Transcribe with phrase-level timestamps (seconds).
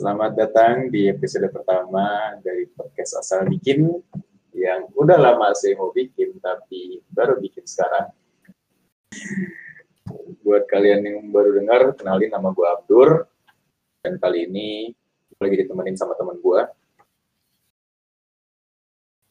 [0.00, 3.84] Selamat datang di episode pertama dari podcast Asal Bikin
[4.56, 8.08] yang udah lama saya mau bikin tapi baru bikin sekarang.
[10.40, 13.28] Buat kalian yang baru dengar, kenalin nama gue Abdur.
[14.00, 14.88] Dan kali ini
[15.36, 16.62] gue lagi ditemenin sama teman gue.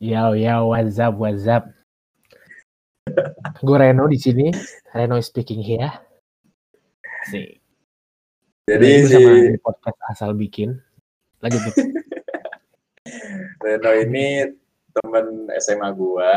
[0.05, 1.65] Yo yo, what's up, what's up?
[3.65, 4.53] gue Reno di sini.
[4.93, 5.89] Reno is speaking here.
[7.25, 7.58] Sih.
[8.69, 9.23] Jadi Gue si
[9.57, 10.77] podcast asal bikin.
[11.41, 11.73] Lanjut.
[13.65, 14.45] Reno ini
[14.93, 16.31] temen SMA gue.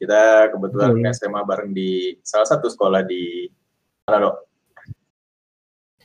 [0.00, 1.06] Kita kebetulan Hmm.
[1.14, 3.46] SMA bareng di salah satu sekolah di
[4.04, 4.36] mana dok?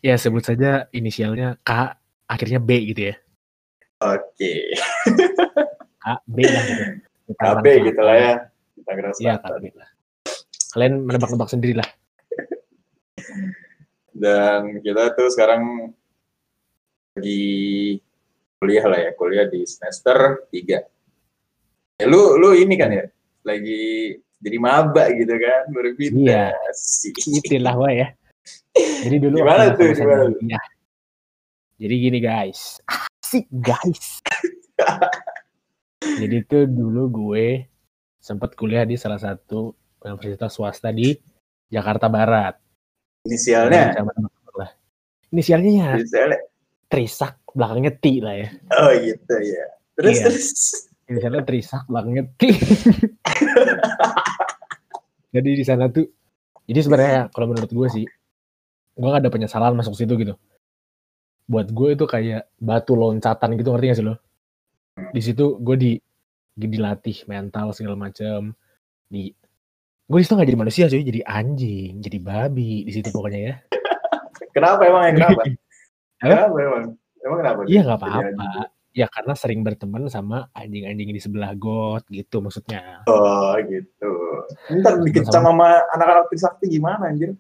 [0.05, 1.97] Ya sebut saja inisialnya K,
[2.29, 3.15] akhirnya B gitu ya.
[4.05, 4.75] Oke,
[6.03, 6.83] K, B lah gitu.
[7.33, 8.33] KB gitu lah ya.
[8.85, 9.49] Iya Selatan.
[9.57, 9.89] KB lah.
[10.75, 11.89] Kalian menebak-nebak sendiri lah.
[14.15, 15.91] Dan kita tuh sekarang
[17.19, 17.43] lagi
[18.55, 21.99] kuliah lah ya, kuliah di semester 3.
[21.99, 23.11] Ya, lu lu ini kan ya,
[23.43, 25.63] lagi jadi maba gitu kan,
[25.99, 26.55] pindah.
[26.55, 27.43] Iya.
[27.43, 28.07] Itulah wah ya.
[28.75, 30.65] Jadi dulu Gimana tuh, gimana kuliah.
[31.75, 32.79] Jadi gini guys.
[32.87, 34.23] Asik guys.
[36.21, 37.67] Jadi tuh dulu gue
[38.21, 41.11] sempat kuliah di salah satu universitas swasta di
[41.67, 42.64] Jakarta Barat.
[43.25, 43.97] Inisialnya,
[44.53, 44.69] lah.
[45.33, 46.39] Inisialnya ya inisialnya.
[46.85, 48.47] Trisak, belakangnya T lah ya.
[48.77, 49.65] Oh gitu ya.
[49.97, 50.25] Terus Iya.
[50.29, 50.49] terus.
[51.09, 52.41] Inisialnya Trisak, belakangnya T.
[55.35, 56.05] jadi di sana tuh,
[56.69, 58.05] jadi sebenarnya kalau menurut gue sih,
[58.95, 60.37] gue gak ada penyesalan masuk situ gitu.
[61.49, 64.15] Buat gue itu kayak batu loncatan gitu, ngerti gak sih lo?
[65.11, 65.91] Di situ gue di
[66.55, 68.53] dilatih mental segala macam.
[69.09, 69.33] Di
[70.05, 73.55] gue di situ gak jadi manusia sih, jadi anjing, jadi babi di situ pokoknya ya.
[74.55, 75.41] Kenapa emang yang kenapa?
[76.23, 76.31] Apa?
[76.31, 76.83] kenapa emang?
[77.25, 77.59] Emang kenapa?
[77.67, 78.49] Iya nggak apa-apa.
[78.95, 83.03] Ya karena sering berteman sama anjing-anjing di sebelah got gitu maksudnya.
[83.11, 84.11] Oh gitu.
[84.71, 87.35] Ntar dikecam sama anak-anak Trisakti gimana anjir?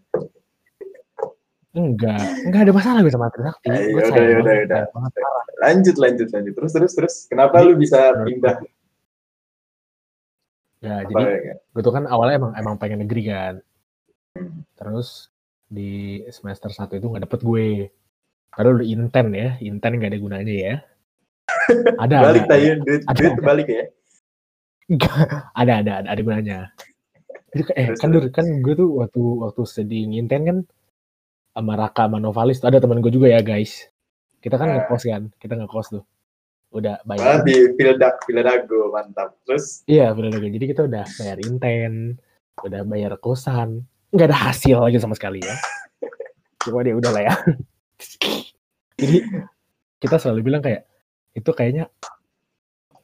[1.71, 3.67] Enggak, enggak ada masalah gue sama Trisakti.
[3.71, 4.11] Eh, yaudah.
[4.11, 5.45] sayang banget, parah.
[5.63, 6.53] Lanjut lanjut lanjut.
[6.59, 7.15] Terus terus terus.
[7.31, 8.59] Kenapa lu bisa pindah?
[10.83, 11.55] Ya, Apa jadi ya?
[11.59, 13.53] gue tuh kan awalnya emang emang pengen negeri kan.
[14.35, 14.63] Hmm.
[14.75, 15.31] Terus
[15.65, 17.67] di semester 1 itu nggak dapet gue.
[18.51, 20.75] Padahal udah inten ya, inten nggak ada gunanya ya.
[22.03, 23.41] Ada, Balik ada, tadi duit Ada, duit ada.
[23.43, 23.83] balik ya.
[25.61, 26.57] ada, ada, ada, ada gunanya.
[27.53, 30.57] Jadi, eh, kan, Dur, kan gue tuh waktu waktu sedih nginten kan
[31.55, 33.87] sama Raka sama Novalis tuh ada teman gue juga ya guys.
[34.43, 34.73] Kita kan Ah.
[34.83, 36.03] ngekos kan, kita ngekos tuh.
[36.75, 37.39] Udah bayar.
[37.47, 39.39] di Pildak Piladago mantap.
[39.47, 40.43] Terus Iya benar.
[40.43, 42.19] Jadi kita udah bayar inten,
[42.67, 45.55] udah bayar kosan, nggak ada hasil lagi sama sekali ya.
[46.67, 47.33] Cuma dia udah lah ya.
[48.99, 49.17] Jadi
[50.03, 50.83] kita selalu bilang kayak
[51.31, 51.87] itu kayaknya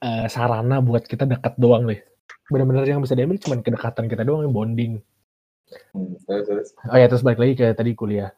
[0.04, 2.04] eh, sarana buat kita dekat doang deh.
[2.52, 4.94] Benar-benar yang bisa diambil cuma kedekatan kita doang, yang bonding.
[5.96, 6.68] hmm, terus terus.
[6.92, 8.36] Oh ya terus balik lagi ke tadi kuliah.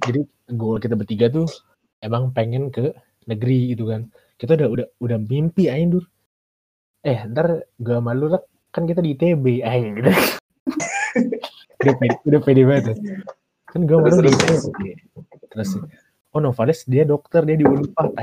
[0.00, 0.24] Jadi
[0.56, 1.44] goal kita bertiga tuh
[2.00, 2.96] emang pengen ke
[3.28, 4.08] negeri gitu kan.
[4.36, 6.04] Kita udah udah udah mimpi aja dur.
[7.04, 8.42] Eh ntar gak malu lah
[8.74, 10.10] kan kita di ITB aja gitu.
[11.84, 12.96] udah pede, udah pede banget.
[13.70, 14.64] Kan gue malu di terus.
[15.52, 15.70] Terus
[16.34, 18.10] oh Novalis dia dokter dia di Unpad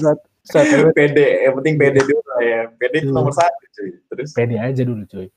[0.00, 2.60] saat saat itu PD, yang penting PD dulu lah ya.
[2.80, 3.90] PD itu nomor satu cuy.
[4.10, 5.28] Terus pede aja dulu cuy.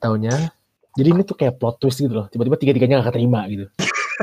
[0.00, 0.32] Taunya
[0.96, 2.26] jadi ini tuh kayak plot twist gitu loh.
[2.30, 3.66] Tiba-tiba tiga-tiganya gak keterima gitu.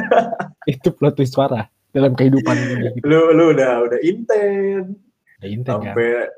[0.74, 3.02] itu plot twist parah dalam kehidupan gitu.
[3.04, 4.94] lu lu udah udah inten
[5.38, 5.82] Udah inten kan.
[5.88, 6.30] sampai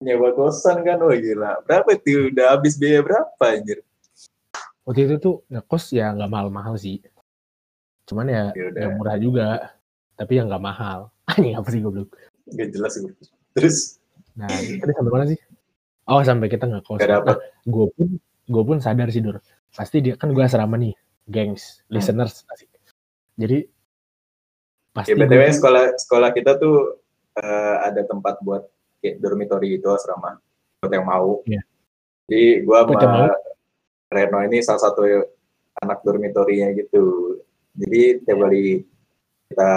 [0.00, 3.80] nyewa kosan kan wah gila berapa itu udah habis biaya berapa anjir
[4.80, 6.98] Waktu itu tuh ngekos ya nggak mahal-mahal sih.
[8.04, 8.80] Cuman ya Ya udah.
[8.80, 9.48] nggak murah juga.
[10.12, 11.14] Tapi ya nggak mahal.
[11.30, 12.10] Anjing apa sih goblok.
[12.48, 13.12] gak jelas gue
[13.52, 14.00] terus
[14.32, 15.38] Nah, tadi sampai mana sih?
[16.04, 16.98] Oh, sampai kita ngekos.
[16.98, 18.06] dapet gue pun
[18.48, 19.38] gue pun sadar sih, Dur.
[19.70, 21.94] Pasti dia kan gue asrama nih, gengs, Hmm.
[21.94, 22.42] listeners.
[22.48, 22.66] asik.
[23.36, 23.68] Jadi
[24.90, 26.98] pasti ya btw sekolah sekolah kita tuh
[27.38, 28.66] eh, ada tempat buat
[29.00, 30.38] kayak dormitory itu asrama
[30.80, 31.44] buat yang mau.
[31.44, 31.62] Iya.
[32.30, 33.28] jadi yang sama
[34.10, 35.06] Reno ini salah satu
[35.78, 37.38] anak dormitorinya gitu.
[37.78, 38.82] Jadi tiap kali
[39.50, 39.72] kita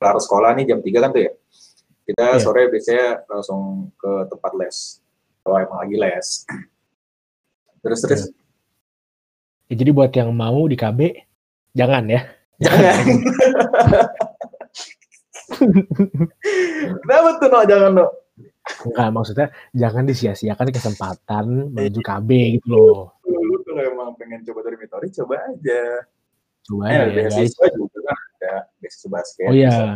[0.00, 1.32] kelar sekolah nih jam 3 kan tuh ya
[2.06, 2.40] kita Iya.
[2.40, 5.02] sore biasanya langsung ke tempat les.
[5.42, 6.26] Kalau emang lagi les.
[7.82, 8.22] Terus terus.
[9.66, 11.26] Ya, jadi buat yang mau di KB
[11.74, 12.30] jangan ya.
[12.58, 13.06] Jangan
[17.02, 18.06] kenapa tuh no jangan no
[18.66, 23.14] Enggak, maksudnya jangan disia-siakan kesempatan menuju KB gitu loh.
[23.22, 26.02] lu kalau emang pengen coba dormitory coba aja
[26.60, 27.30] Coba Eh, ya guys.
[27.30, 28.54] beasiswa juga kan ada.
[28.76, 29.46] beasiswa basket.
[29.46, 29.94] Oh iya.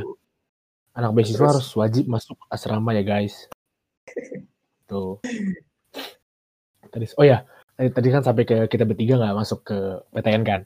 [0.93, 1.51] Anak beasiswa Terus?
[1.51, 3.51] harus wajib masuk asrama ya guys.
[4.87, 5.19] Tuh.
[6.87, 7.43] Tadi, oh ya,
[7.75, 9.79] tadi, tadi kan sampai ke kita bertiga nggak masuk ke
[10.15, 10.61] PTN kan.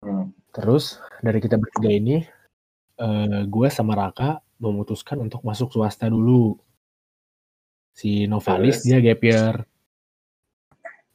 [0.00, 0.30] Hmm.
[0.54, 2.22] Terus dari kita bertiga ini,
[3.02, 6.54] eh gue sama Raka memutuskan untuk masuk swasta dulu.
[7.90, 9.66] Si Novalis dia gap year.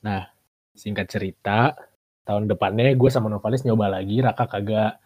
[0.03, 0.27] Nah,
[0.75, 1.75] singkat cerita,
[2.27, 4.99] tahun depannya gue sama Novalis nyoba lagi, Raka kagak.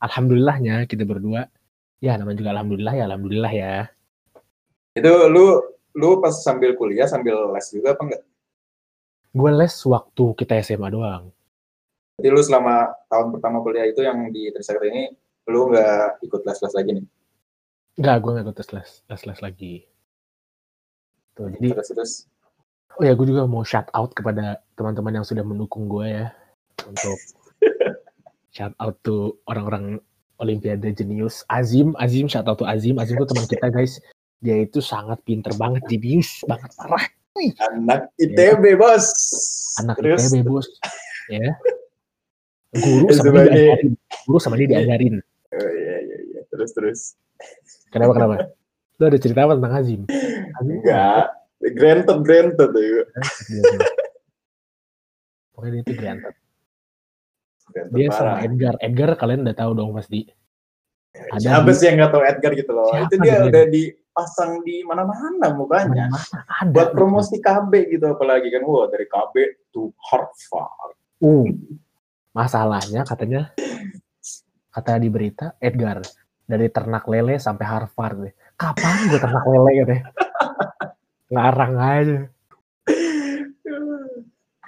[0.00, 1.44] Alhamdulillahnya kita berdua,
[2.00, 3.74] ya namanya juga alhamdulillah ya, alhamdulillah ya.
[4.96, 5.60] Itu lu
[5.98, 8.22] lu pas sambil kuliah sambil les juga apa enggak?
[9.34, 11.34] Gue les waktu kita SMA doang.
[12.20, 15.08] Jadi lu selama tahun pertama kuliah itu yang di Trisakti ini
[15.48, 17.06] lu nggak ikut les-les lagi nih?
[17.96, 19.74] Enggak, gue gak ikut les, les les lagi.
[21.32, 22.12] Tuh, jadi Terus terus
[23.00, 26.28] Oh ya, gue juga mau shout out kepada teman-teman yang sudah mendukung gue ya
[26.84, 27.16] untuk
[28.56, 29.96] shout out to orang-orang
[30.36, 33.96] Olimpiade jenius Azim, Azim shout out to Azim, Azim itu teman kita guys.
[34.44, 37.08] Dia itu sangat pinter banget jenius banget parah.
[37.72, 39.08] anak ITB bos.
[39.08, 39.80] Iya.
[39.80, 40.68] Anak terus, ITB bos,
[41.32, 41.56] ya.
[42.70, 43.92] Guru sama dia diajarin.
[44.26, 45.14] Guru sama dia diajarin.
[45.50, 46.40] Oh, iya iya iya.
[46.46, 47.00] Terus terus.
[47.90, 48.34] Kenapa kenapa?
[49.02, 50.00] Lu ada cerita apa tentang Azim?
[50.60, 51.26] Azim Enggak.
[51.60, 53.02] Granted granted ya.
[55.52, 56.34] Pokoknya dia itu granted.
[57.74, 58.32] Granted Dia sama.
[58.46, 58.74] Edgar.
[58.78, 60.30] Edgar kalian udah tahu dong pasti.
[61.10, 62.94] ada Siapa sih yang nggak tahu Edgar gitu loh?
[62.94, 63.48] Siapa itu dia gitu?
[63.50, 66.06] udah dipasang di mana-mana mukanya.
[66.06, 66.70] Mana ada.
[66.70, 68.62] Buat promosi KB gitu apalagi kan.
[68.62, 69.34] Wah dari KB
[69.74, 70.94] to Harvard.
[71.18, 71.50] Uh,
[72.30, 73.50] masalahnya katanya
[74.70, 76.02] kata di berita Edgar
[76.46, 78.34] dari ternak lele sampai Harvard.
[78.58, 80.04] Kapan gue ternak lele katanya?
[81.30, 82.18] Ngarang aja.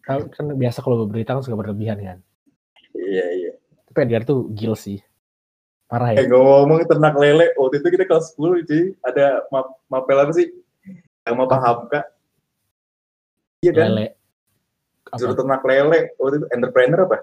[0.03, 2.19] Tahu kan biasa kalau berita kan suka berlebihan kan.
[2.94, 3.53] Iya iya.
[3.91, 4.99] Tapi Edgar tuh gil sih.
[5.87, 6.32] Parah Eh ya.
[6.32, 10.49] ngomong tentang lele, waktu itu kita kelas 10 cuy, ada map mapel apa sih?
[11.23, 12.00] Sama Pak Hamka.
[13.61, 13.88] Iya kan?
[13.93, 14.06] Lele.
[15.20, 15.44] Suruh Apa?
[15.44, 17.19] ternak lele, waktu itu entrepreneur apa?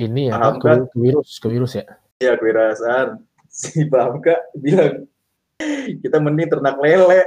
[0.00, 1.84] Ini ya Paham kan ke, ke virus, ke virus ya.
[2.24, 3.20] Iya, kewirausahaan.
[3.50, 5.10] Si Pak Hamka bilang,
[5.98, 7.26] kita mending ternak lele.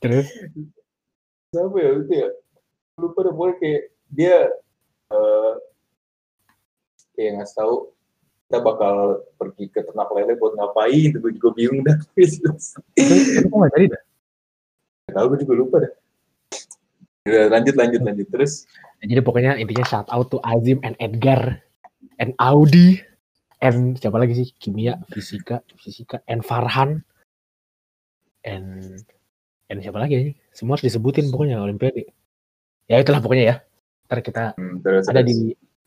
[0.00, 0.24] Terus
[1.52, 2.28] Siapa ya itu ya?
[2.96, 4.36] Lupa deh, pokoknya kayak dia
[5.12, 5.54] eh
[7.12, 7.74] kayak ngasih tahu
[8.48, 8.96] kita bakal
[9.36, 12.00] pergi ke ternak lele buat ngapain, gue juga bingung dah.
[12.16, 14.02] itu nggak jadi dah.
[15.12, 15.92] Tau, gue juga lupa dah.
[17.28, 18.26] Udah, lanjut, lanjut, lanjut.
[18.32, 18.64] Terus,
[19.04, 21.62] Jadi pokoknya intinya shout out to Azim and Edgar
[22.18, 22.98] and Audi
[23.62, 27.02] and siapa lagi sih kimia fisika fisika and Farhan
[28.46, 29.02] and
[29.70, 32.10] and siapa lagi ini semua harus disebutin pokoknya Olimpiade
[32.86, 33.56] ya itulah pokoknya ya
[34.08, 35.28] ntar kita hmm, terus, ada terus.
[35.28, 35.36] di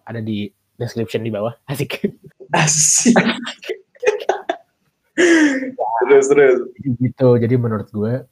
[0.05, 0.38] ada di
[0.75, 2.11] description di bawah asik
[2.51, 3.15] Asik.
[6.07, 6.57] terus, terus.
[6.99, 8.27] gitu jadi menurut gue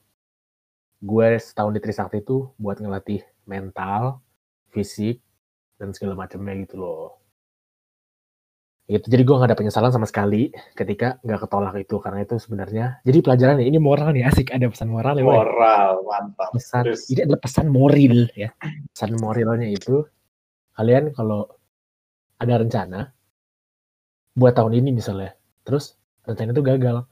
[1.00, 4.20] gue setahun di Trisakti itu buat ngelatih mental
[4.70, 5.24] fisik
[5.80, 7.20] dan segala macamnya gitu loh
[8.90, 12.86] gitu jadi gue nggak ada penyesalan sama sekali ketika nggak ketolak itu karena itu sebenarnya
[13.06, 15.24] jadi pelajaran ini moral nih asik ada pesan moral ya.
[15.30, 16.50] Moral, mantap.
[16.58, 17.06] pesan Terus.
[17.14, 18.50] ini adalah pesan moral ya
[18.90, 20.02] pesan moralnya itu
[20.74, 21.46] kalian kalau
[22.42, 23.00] ada rencana
[24.34, 25.94] buat tahun ini misalnya terus
[26.26, 27.06] rencana itu gagal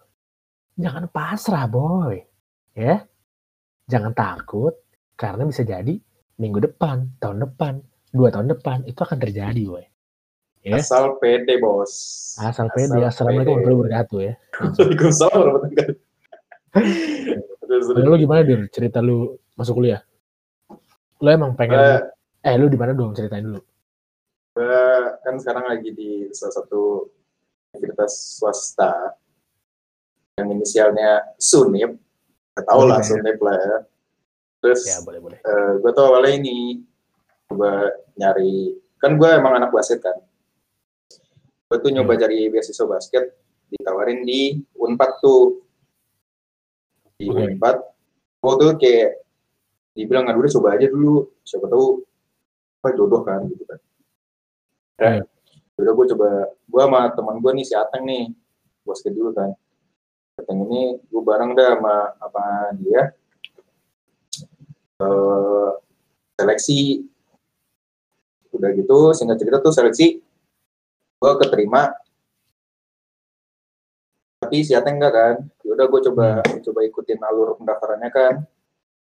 [0.82, 2.26] jangan pasrah boy
[2.74, 3.06] ya
[3.88, 4.76] jangan takut
[5.16, 5.96] karena bisa jadi
[6.38, 9.86] minggu depan tahun depan dua tahun depan itu akan terjadi boy.
[10.68, 10.84] Ya.
[10.84, 11.92] Asal pede, bos.
[12.44, 13.00] asal pede.
[13.00, 14.34] Assalamualaikum warahmatullahi wabarakatuh ya.
[14.76, 15.96] Waalaikumsalam warahmatullahi
[16.76, 18.04] wabarakatuh.
[18.04, 20.04] Lu gimana dir cerita lu masuk kuliah?
[21.24, 21.80] Lu emang pengen
[22.44, 23.16] Eh, eh lu di mana dong?
[23.16, 23.64] Ceritain dulu.
[24.60, 24.84] Gue
[25.24, 27.08] kan sekarang lagi di salah satu
[27.72, 29.16] universitas swasta.
[30.36, 32.07] Yang inisialnya Sunip.
[32.58, 33.06] Gak tau lah ya.
[33.06, 33.76] Sunip lah ya.
[34.58, 35.38] Terus ya boleh boleh
[35.78, 36.82] gue tuh awalnya ini
[37.46, 40.18] coba nyari kan gue emang anak basket kan
[41.70, 43.38] gue tuh nyoba cari beasiswa basket
[43.70, 45.62] ditawarin di Unpad tuh
[47.22, 47.54] di Oke.
[47.54, 47.78] Unpad
[48.42, 49.12] gue tuh kayak
[49.94, 52.02] dibilang nggak udah coba aja dulu siapa tahu
[52.82, 53.80] apa jodoh kan gitu kan
[54.98, 55.22] Iya.
[55.78, 58.34] udah gue coba gue sama teman gue nih si Ateng nih
[58.82, 59.54] basket dulu kan
[60.38, 62.44] Ateng ini gue bareng dah sama apa
[62.78, 63.10] dia.
[65.02, 65.70] Eh,
[66.38, 67.06] seleksi.
[68.54, 70.22] Udah gitu singkat cerita tuh seleksi.
[71.18, 71.90] Gue keterima.
[74.38, 75.36] Tapi si Ateng enggak kan?
[75.66, 78.36] Ya udah gue coba coba ikutin alur pendaftarannya kan.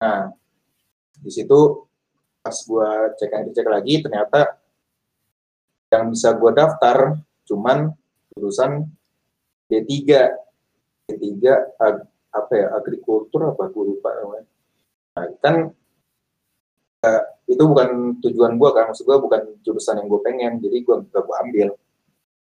[0.02, 0.34] Nah
[1.22, 1.86] di situ
[2.42, 2.90] pas gue
[3.22, 4.58] cek lagi cek lagi ternyata
[5.94, 7.94] yang bisa gue daftar cuman
[8.34, 8.90] jurusan
[9.70, 9.94] D3
[11.18, 11.44] D3
[11.80, 11.98] ag,
[12.32, 13.68] apa ya agrikultur apa?
[13.72, 14.48] Gue lupa namanya.
[15.12, 15.56] Nah, kan
[17.04, 18.92] uh, itu bukan tujuan gue kan.
[18.92, 21.70] Maksud gue bukan jurusan yang gue pengen jadi gue gak gue ambil.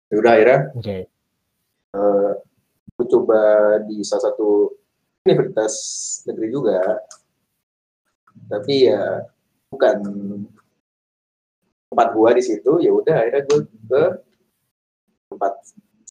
[0.08, 0.96] Ya udah akhirnya Oke.
[1.94, 2.32] uh,
[2.98, 3.40] gue coba
[3.84, 4.72] di salah satu
[5.28, 5.74] universitas
[6.26, 6.80] negeri juga.
[8.48, 9.28] Tapi ya
[9.68, 9.96] bukan
[11.92, 12.80] tempat gua di situ.
[12.80, 14.02] Ya udah akhirnya gue ke
[15.28, 15.54] tempat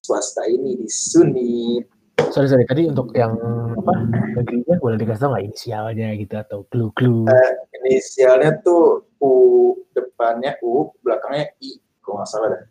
[0.06, 1.82] swasta ini di Suni
[2.32, 2.66] Sorry sorry.
[2.68, 3.36] Tadi untuk yang
[3.78, 3.94] apa?
[4.38, 7.26] Negerinya boleh dikasih tau nggak inisialnya gitu atau clue clue.
[7.84, 9.32] inisialnya tuh U
[9.96, 12.64] depannya U belakangnya I kalau nggak salah dah.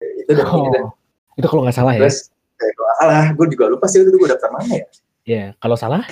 [0.00, 0.90] Ya, itu dah Oh,
[1.38, 2.00] itu kalau nggak salah ya.
[2.04, 2.28] terus
[2.60, 4.86] eh, kalau nggak salah gue juga lupa sih itu gue daftar mana ya.
[5.24, 6.04] Ya kalau salah?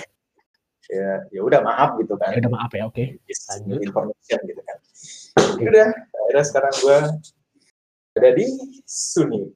[0.90, 2.35] Ya ya udah maaf gitu kan.
[2.35, 3.04] Ya udah maaf ya oke.
[3.26, 3.78] Lanjut.
[3.85, 4.76] information gitu kan.
[5.61, 6.99] Ya udah akhirnya sekarang gue
[8.19, 8.47] ada di
[8.85, 9.50] Suni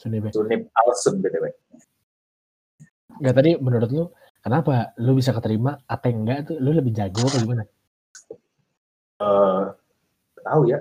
[0.00, 0.28] Sudah be.
[0.32, 1.52] Sunip Alsun btw
[3.20, 4.04] Nggak tadi menurut lu
[4.40, 4.96] kenapa?
[4.96, 7.64] Lu bisa keterima atau enggak tuh lu lebih jago apa gimana?
[9.20, 9.64] eh
[10.40, 10.80] tahu ya.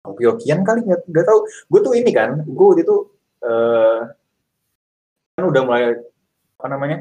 [0.00, 1.38] Hoki-hokian kali nggak nggak tahu.
[1.68, 2.96] Gue tuh ini kan gue itu
[3.44, 4.00] eh
[5.36, 5.84] kan udah mulai
[6.56, 6.98] apa namanya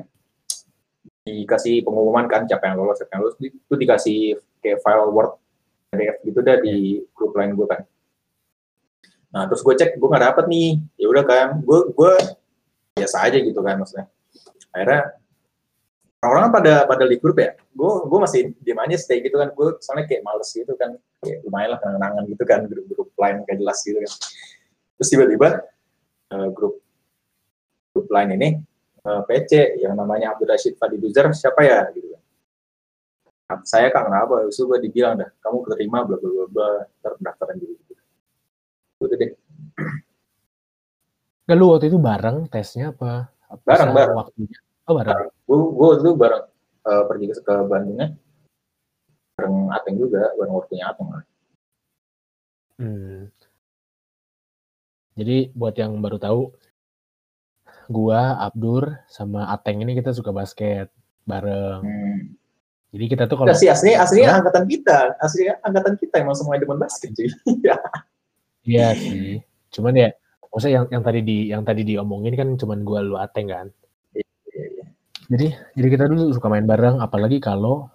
[1.23, 3.39] dikasih pengumuman kan siapa yang lolos siapa yang lolos.
[3.39, 5.39] Itu dikasih kayak file word
[5.95, 7.87] PDF gitu dah di grup lain gue kan.
[9.31, 10.69] Nah terus gue cek gue nggak dapet nih.
[10.99, 12.13] Ya udah kan gue gue
[12.99, 14.11] biasa aja gitu kan maksudnya
[14.75, 15.01] akhirnya
[16.19, 17.55] orang-orang kan pada pada di grup ya.
[17.71, 19.49] Gue gue masih diem aja stay gitu kan.
[19.55, 20.95] Gue soalnya kayak males gitu kan.
[21.23, 22.59] Kayak lumayan lah kenangan gitu kan.
[22.67, 24.11] Grup-grup lain gak jelas gitu kan.
[24.99, 25.47] Terus tiba-tiba
[26.35, 26.75] eh, grup
[27.95, 28.49] grup lain ini
[29.07, 31.87] eh, PC yang namanya Abdul Rashid Fadiduzer siapa ya?
[31.95, 32.21] Gitu kan.
[33.49, 36.69] Nah, saya kak kenapa terus gue dibilang dah kamu keterima bla bla bla
[37.01, 37.73] pendaftaran dulu.
[37.73, 37.89] Gitu
[38.99, 39.31] udah deh.
[41.47, 43.31] Nggak lu waktu itu bareng tesnya apa?
[43.65, 44.17] Bareng, bareng.
[44.17, 44.57] Waktunya.
[44.89, 45.29] Oh bareng.
[45.45, 46.45] gue gue itu bareng
[46.85, 48.07] eh, pergi ke, ke Bandungnya
[49.37, 51.23] bareng Ateng juga bareng waktunya Ateng lah
[52.79, 53.27] Hmm.
[55.19, 56.41] Jadi buat yang baru tahu,
[57.91, 60.87] gua, Abdur, sama Ateng ini kita suka basket
[61.27, 61.83] bareng.
[61.83, 62.19] hmm.
[62.89, 64.39] Jadi kita tuh kalau Enggak sih aslinya aslinya Hah?
[64.41, 67.29] angkatan kita, aslinya angkatan kita emang semua demen basket cuy.
[68.71, 69.43] iya sih.
[69.69, 70.09] Cuman ya,
[70.49, 73.67] maksudnya yang yang tadi di yang tadi diomongin kan cuman gua lu Ateng kan.
[74.13, 74.85] Iya, iya.
[75.29, 77.89] Jadi jadi kita dulu suka main bareng, apalagi kalau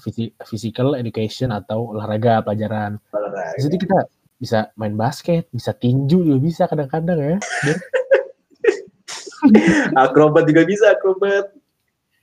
[0.00, 2.98] phys- physical education atau olahraga pelajaran.
[3.14, 3.54] Olahraga.
[3.56, 3.98] Di situ kita
[4.40, 7.36] bisa main basket, bisa tinju juga bisa kadang-kadang ya.
[10.04, 11.52] akrobat juga bisa akrobat.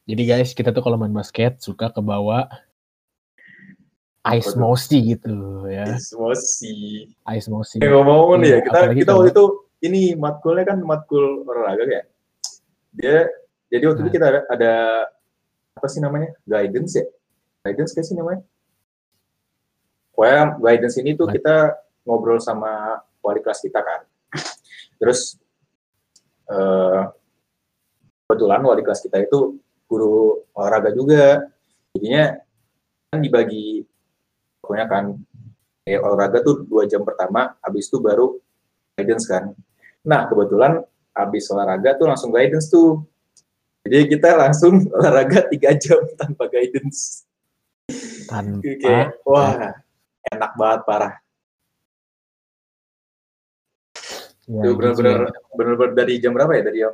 [0.08, 2.48] Jadi guys, kita tuh kalau main basket suka ke bawah
[4.60, 5.36] mochi gitu
[5.72, 5.86] ya.
[6.36, 7.08] Sih.
[7.16, 7.80] Ice mochi.
[7.80, 9.46] Eh, ngomong ya, Iya, kita kita waktu itu
[9.86, 12.04] ini matkulnya kan matkul olahraga ya.
[12.98, 13.18] Dia
[13.70, 14.16] jadi waktu itu Nah.
[14.16, 14.74] kita ada, ada
[15.78, 16.34] apa sih namanya?
[16.44, 17.06] Guidance ya?
[17.64, 18.42] Guidance kayak sih namanya?
[20.18, 21.36] Pokoknya guidance ini tuh Baik.
[21.40, 21.56] kita
[22.10, 24.02] ngobrol sama wali kelas kita kan.
[24.98, 25.38] Terus
[26.50, 27.02] eh
[28.26, 31.46] kebetulan wali kelas kita itu guru olahraga juga.
[31.94, 32.34] Jadinya
[33.14, 33.86] kan dibagi
[34.68, 35.16] pokoknya kan
[35.88, 38.36] kayak olahraga tuh dua jam pertama, habis itu baru
[39.00, 39.56] guidance kan.
[40.04, 40.84] Nah kebetulan
[41.16, 43.08] habis olahraga tuh langsung guidance tuh.
[43.88, 47.24] Jadi kita langsung olahraga tiga jam tanpa guidance.
[48.28, 49.80] tanpa Kayak wah
[50.28, 51.14] enak banget parah.
[54.44, 55.40] ya, Itu gitu benar-benar ya.
[55.56, 56.64] benar-benar dari jam berapa ya?
[56.68, 56.94] Dari jam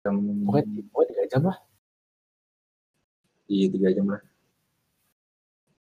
[0.00, 0.14] jam
[0.48, 1.58] Pokoknya, pokoknya tiga jam lah.
[3.44, 4.22] di tiga jam lah.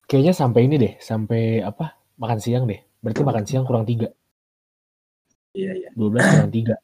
[0.06, 1.98] Kayaknya sampai ini deh, sampai apa?
[2.22, 2.78] Makan siang deh.
[3.02, 4.14] Berarti makan siang kurang tiga.
[5.58, 5.90] Iya iya.
[5.98, 6.76] 12 kurang tiga.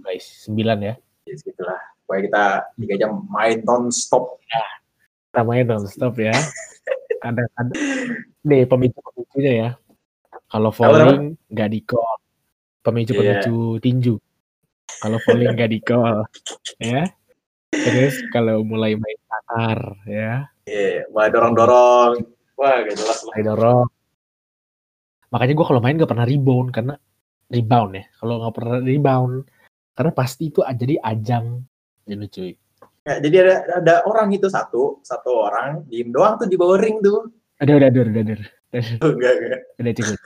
[0.00, 0.94] Guys, 9 ya.
[1.26, 1.80] Ya, segitulah.
[2.06, 2.44] Pokoknya kita
[2.78, 4.38] tiga jam main non stop.
[5.34, 6.32] Namanya non stop ya.
[7.18, 7.76] Kadang-kadang
[8.46, 9.70] nih pemicu-pemicunya ya.
[10.46, 12.16] Kalau falling nggak di call.
[12.86, 14.14] Pemicu-pemicu tinju.
[15.02, 16.24] Kalau falling nggak di call.
[16.78, 17.10] Ya.
[17.74, 20.46] Terus kalau mulai main takar ya.
[20.70, 22.35] Iya, mulai dorong-dorong.
[22.56, 23.32] Wah, gak jelas lah.
[23.32, 23.86] mulai dorong.
[25.32, 26.94] Makanya gue kalau main gak pernah rebound karena
[27.52, 28.04] rebound ya.
[28.16, 29.34] Kalau nggak pernah rebound
[29.96, 31.64] karena pasti itu jadi ajang
[32.08, 32.52] ini cuy.
[33.06, 36.98] Ya, jadi ada ada orang itu satu, satu orang diem doang tuh di bawah ring
[36.98, 37.30] tuh.
[37.62, 38.38] Ada udah ada udah udah
[39.00, 39.62] Oh, enggak, enggak.
[39.78, 40.18] udah cukup.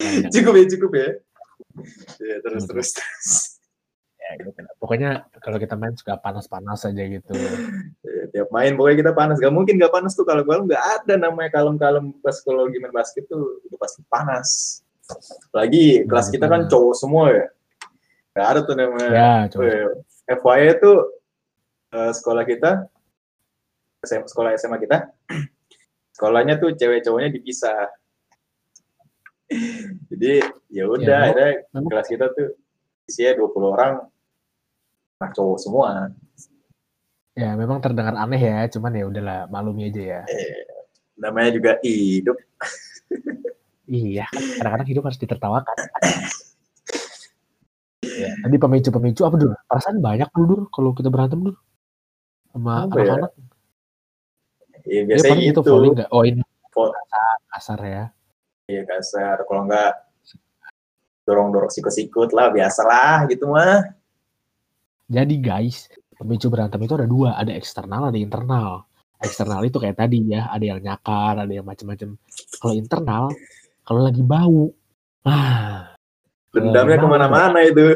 [0.34, 1.08] Cukup ya, cukup ya.
[2.18, 3.59] Ya, terus terus terus.
[4.38, 4.50] Gitu.
[4.78, 5.10] Pokoknya
[5.42, 7.32] kalau kita main suka panas-panas aja gitu.
[8.04, 9.36] Ya, tiap main pokoknya kita panas.
[9.40, 13.26] Gak mungkin gak panas tuh kalau kalau nggak ada namanya kalem-kalem pas kalau gimana basket
[13.26, 14.48] tuh udah pasti panas.
[15.50, 16.52] Lagi kelas kita itu.
[16.52, 17.46] kan cowok semua ya.
[18.36, 19.10] Gak ada tuh namanya.
[19.10, 19.62] Ya, coba.
[19.66, 19.86] Eh,
[20.38, 20.96] FYI tuh
[21.90, 22.70] eh, sekolah kita,
[24.06, 25.10] SM sekolah SMA kita,
[26.14, 27.90] sekolahnya tuh cewek cowoknya dipisah.
[30.06, 30.38] Jadi
[30.70, 32.54] ya udah, Ya, memang- kelas kita tuh
[33.10, 33.92] isinya 20 orang,
[35.20, 36.08] nah cowok semua.
[37.36, 40.20] Ya, memang terdengar aneh ya, cuman ya udahlah, maklumi aja ya.
[41.20, 42.40] Namanya juga hidup.
[43.84, 45.76] Iya, kadang-kadang hidup harus ditertawakan.
[48.00, 49.54] ya, tadi pemicu-pemicu apa dulu?
[49.68, 51.58] Perasaan banyak dulu dulu kalau kita berantem dulu
[52.50, 52.82] sama ya?
[52.88, 53.30] anak-anak.
[53.36, 53.50] Ya,
[54.88, 55.70] Ya, biasanya paling itu gitu.
[55.70, 55.90] volley?
[56.08, 56.40] Oh ini
[57.52, 58.04] kasar ya.
[58.70, 59.44] Iya kasar.
[59.44, 59.92] Kalau enggak
[61.28, 63.99] dorong-dorong sikut-sikut lah, biasalah gitu mah.
[65.10, 68.86] Jadi guys, pemicu berantem itu ada dua, ada eksternal, ada internal.
[69.18, 72.14] Eksternal itu kayak tadi ya, ada yang nyakar, ada yang macem-macem.
[72.62, 73.24] Kalau internal,
[73.82, 74.70] kalau lagi bau,
[75.26, 75.90] ah,
[76.54, 77.04] Dendamnya bau.
[77.04, 77.90] ke mana-mana itu.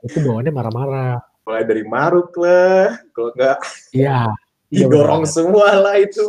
[0.00, 1.14] itu bawaannya marah-marah.
[1.44, 3.56] Mulai dari maruk lah, kalau enggak
[3.92, 4.32] Iya,
[4.68, 5.32] Iya, didorong bener.
[5.36, 6.24] semua lah itu.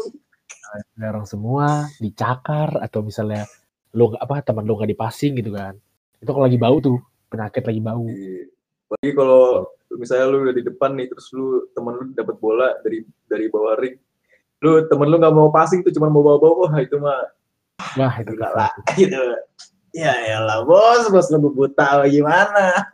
[0.93, 3.47] dorong semua, dicakar atau misalnya
[3.95, 5.73] lu apa teman lu nggak dipasing gitu kan.
[6.19, 6.99] Itu kalau lagi bau tuh,
[7.31, 8.05] penyakit lagi bau.
[8.05, 8.58] Iya.
[8.89, 13.05] Apalagi kalau misalnya lu udah di depan nih, terus lu temen lu dapat bola dari
[13.29, 14.01] dari bawah ring,
[14.65, 17.29] lu temen lu nggak mau passing tuh cuma mau bawa-bawa, wah itu mah
[17.95, 19.21] Wah, itu enggak lah gitu.
[19.95, 22.85] Ya elah bos, bos lu buta gimana?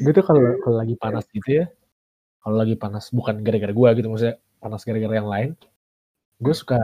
[0.00, 1.64] Gue tuh kalau kalau lagi panas gitu ya,
[2.40, 5.50] kalau lagi panas bukan gara-gara gua gitu maksudnya panas gara-gara yang lain,
[6.40, 6.80] gue suka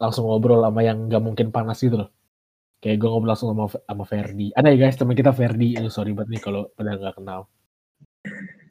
[0.00, 2.10] langsung ngobrol sama yang nggak mungkin panas gitu loh.
[2.80, 4.48] Kayak gue ngobrol langsung sama sama Ferdi.
[4.56, 5.76] Ada ya guys teman kita Ferdi.
[5.76, 7.44] Aduh, sorry banget nih kalau pada nggak kenal.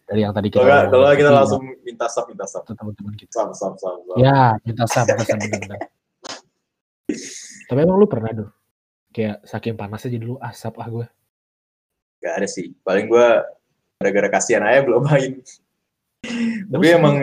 [0.10, 3.30] Dari yang tadi kita Kalau kita langsung minta sub, minta sub, teman-teman kita.
[3.30, 4.18] sub, sub, sub, sub.
[4.18, 5.80] Ya, minta sah, minta sah bener-bener.
[7.70, 8.50] Tapi emang lu pernah tuh
[9.14, 11.06] kayak saking panasnya jadi lu asap ah gue.
[12.26, 12.74] Gak ada sih.
[12.82, 13.46] Paling gua
[14.02, 15.38] gara-gara kasihan aja belum main.
[16.66, 17.16] Tapi emang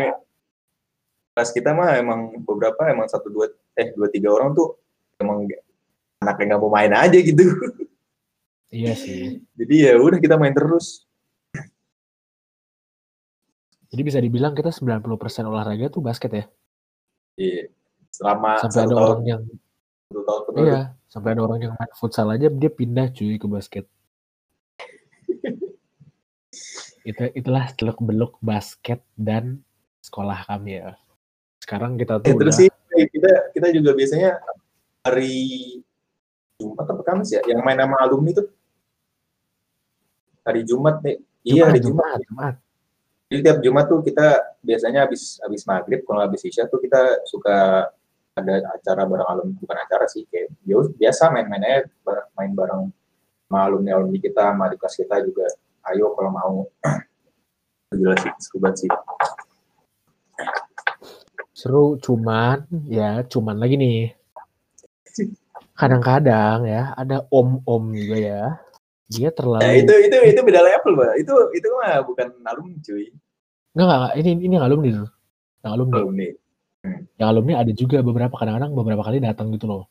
[1.34, 4.78] kelas kita mah emang beberapa emang satu dua eh dua tiga orang tuh
[5.20, 5.44] emang
[6.18, 7.44] anaknya nggak mau main aja gitu.
[8.66, 9.46] Iya sih.
[9.55, 11.07] Jadi ya udah kita main terus.
[13.87, 15.07] Jadi bisa dibilang kita 90%
[15.46, 16.44] olahraga tuh basket ya.
[17.38, 17.70] Iya.
[18.11, 19.42] Selama Sampai ada tahun, orang yang
[20.11, 20.64] satu tahun penuh.
[20.66, 23.87] iya, sampai ada orang yang main futsal aja dia pindah cuy ke basket.
[27.07, 29.62] Itu itulah teluk beluk basket dan
[30.02, 30.98] sekolah kami ya.
[31.62, 32.68] Sekarang kita Ya, tuh terus udah sih
[33.14, 34.42] kita kita juga biasanya
[35.07, 35.38] hari
[36.56, 38.48] Jumat apa Kamis ya yang main sama alumni tuh
[40.46, 41.18] hari Jumat nih.
[41.44, 42.06] Iya hari Jumat.
[42.06, 42.54] Jumat, Jumat.
[43.26, 44.26] Jadi tiap Jumat tuh kita
[44.62, 47.90] biasanya habis habis maghrib kalau habis isya tuh kita suka
[48.36, 52.82] ada acara bareng alumni bukan acara sih kayak ya biasa main-main aja bareng, main bareng
[53.48, 55.46] sama alumni alumni kita sama adik kelas kita juga
[55.88, 56.56] ayo kalau mau
[57.96, 58.90] gila sih seru sih
[61.56, 64.12] Seru cuman ya cuman lagi nih.
[65.76, 68.42] Kadang-kadang ya ada om-om juga ya.
[69.06, 73.06] Dia terlalu ya itu itu itu beda level mbak itu itu mah bukan alumni cuy
[73.76, 74.12] Enggak, enggak.
[74.18, 75.08] Ini ini yang alumni dulu.
[75.62, 75.94] Yang alumni.
[76.00, 76.28] alumni
[77.20, 79.84] Yang alumni ada juga beberapa kadang-kadang beberapa kali datang gitu loh.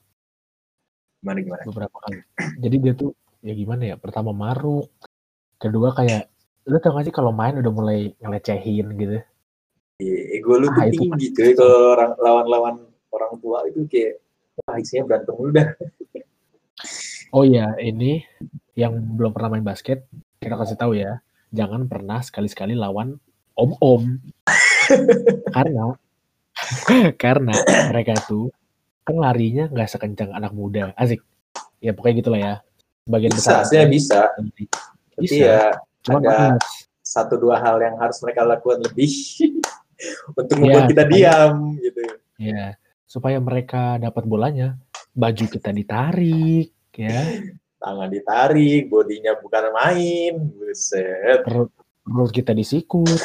[1.21, 2.19] gimana gimana Beberapa kali.
[2.59, 3.13] Jadi dia tuh
[3.45, 3.95] ya gimana ya?
[3.95, 4.89] Pertama maruk.
[5.61, 6.33] Kedua kayak
[6.65, 9.21] lu tau gak sih kalau main udah mulai ngelecehin gitu.
[10.01, 12.75] Iya, ego lu Ah, tinggi cuy kalau orang lawan-lawan
[13.13, 14.19] orang tua itu kayak
[14.57, 15.69] wah isinya berantem dulu dah
[17.31, 18.23] Oh iya, ini
[18.73, 20.07] yang belum pernah main basket,
[20.39, 21.19] kita kasih tahu ya.
[21.51, 23.19] Jangan pernah sekali-sekali lawan
[23.53, 24.19] om-om.
[25.55, 25.95] karena
[27.23, 27.55] karena
[27.91, 28.51] mereka tuh
[29.03, 30.95] kan larinya nggak sekencang anak muda.
[30.95, 31.19] Asik.
[31.79, 32.53] Ya pokoknya gitulah ya.
[33.03, 33.67] Bagian bisa besar.
[33.67, 34.63] sih bisa tapi
[35.21, 35.35] Bisa.
[35.35, 35.61] ya
[36.01, 36.57] Cuma ada-
[36.99, 39.11] satu dua hal yang harus mereka lakukan lebih
[40.39, 42.01] untuk Iya, membuat kita supaya- diam gitu
[42.35, 42.65] Ya,
[43.05, 44.75] supaya mereka dapat bolanya,
[45.13, 47.21] baju kita ditarik, ya,
[47.77, 51.69] tangan ditarik bodinya bukan main buset perut,
[52.01, 53.21] perut kita disikut.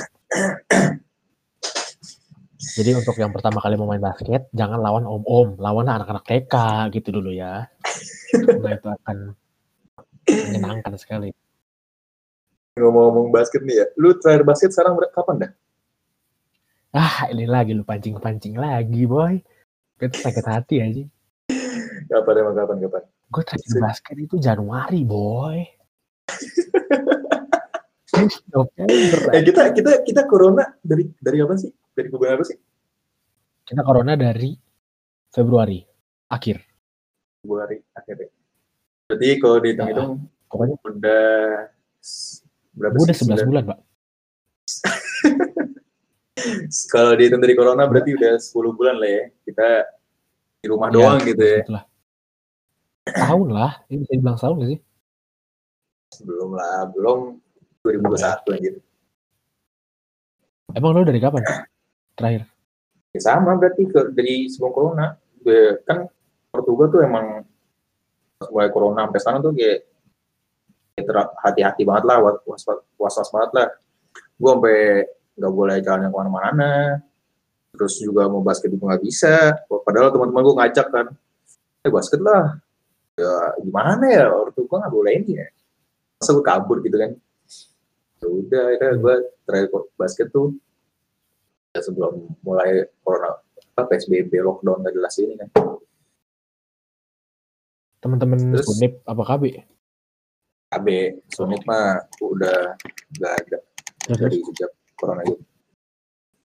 [2.60, 6.54] Jadi untuk yang pertama kali mau main basket, jangan lawan om-om, lawan anak-anak TK
[6.92, 7.66] gitu dulu ya.
[8.30, 9.16] Karena itu akan
[10.28, 11.32] menyenangkan sekali.
[12.78, 15.52] ngomong-ngomong basket nih ya lu terakhir basket sekarang kapan dah
[16.90, 19.38] Ah, ini lagi lu pancing-pancing lagi, boy.
[20.00, 21.04] Itu sakit hati aja.
[22.10, 25.62] kapan emang kapan kapan Gue terakhir basket itu Januari, boy.
[28.10, 32.58] Eh kita kita kita corona dari dari apa sih dari bulan apa sih
[33.64, 34.50] Kita corona dari
[35.30, 35.78] Februari
[36.28, 36.58] akhir.
[37.40, 38.28] Februari akhirnya
[39.08, 40.10] Berarti kalau dihitung-hitung
[40.50, 41.22] Pokoknya udah
[42.74, 43.22] berapa udah sih?
[43.30, 43.78] 11 bulan, Pak.
[46.88, 49.24] Kalau dihitung dari corona berarti udah 10 bulan lah ya.
[49.42, 49.68] Kita
[50.60, 51.58] di rumah Iya, doang gitu ya.
[51.62, 51.84] Itulah.
[53.10, 53.72] Tahun lah.
[53.88, 54.80] Ini bisa dibilang tahun gak sih?
[56.20, 57.18] Belum lah, belum
[57.80, 58.74] 2021 anjir.
[60.70, 61.42] Emang lo dari kapan?
[62.14, 62.42] Terakhir.
[63.10, 65.06] Ya sama berarti ke, dari sebelum corona.
[65.40, 66.06] Gue- Kan
[66.50, 67.42] Portugal tuh emang
[68.50, 69.78] mulai corona sampai sekarang tuh kayak
[71.40, 73.68] hati-hati banget lah, was- was- was-was banget lah.
[74.36, 74.78] Gue sampai
[75.40, 76.70] nggak boleh jalan ke mana-mana.
[77.72, 79.56] Terus juga mau basket juga nggak bisa.
[79.66, 81.06] Padahal teman-teman gue ngajak kan,
[81.80, 82.60] eh basket lah.
[83.16, 85.48] Ya gimana ya, ortu gue nggak boleh ini ya.
[86.20, 87.16] Masa gue kabur gitu kan.
[88.20, 89.14] Ya udah, akhirnya gue
[89.48, 90.52] terakhir basket tuh
[91.72, 93.38] ya sebelum mulai corona
[93.72, 95.48] apa PSBB lockdown gak jelas ini kan.
[98.00, 99.44] Temen-temen Terus- Sunip apa KB?
[100.70, 100.86] KB
[101.32, 102.76] Sunit mah udah
[103.18, 103.58] gak ada
[104.04, 104.70] Terus, dari sejak
[105.00, 105.40] corona itu.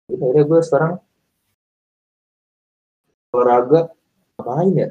[0.06, 0.92] Jadi akhirnya gue sekarang
[3.34, 3.80] olahraga
[4.38, 4.88] ngapain ya?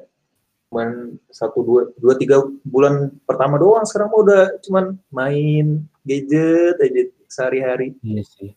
[0.68, 3.88] Cuman satu dua dua tiga bulan pertama doang.
[3.88, 7.96] Sekarang mah udah cuman main gadget aja sehari-hari.
[8.04, 8.52] iya sih.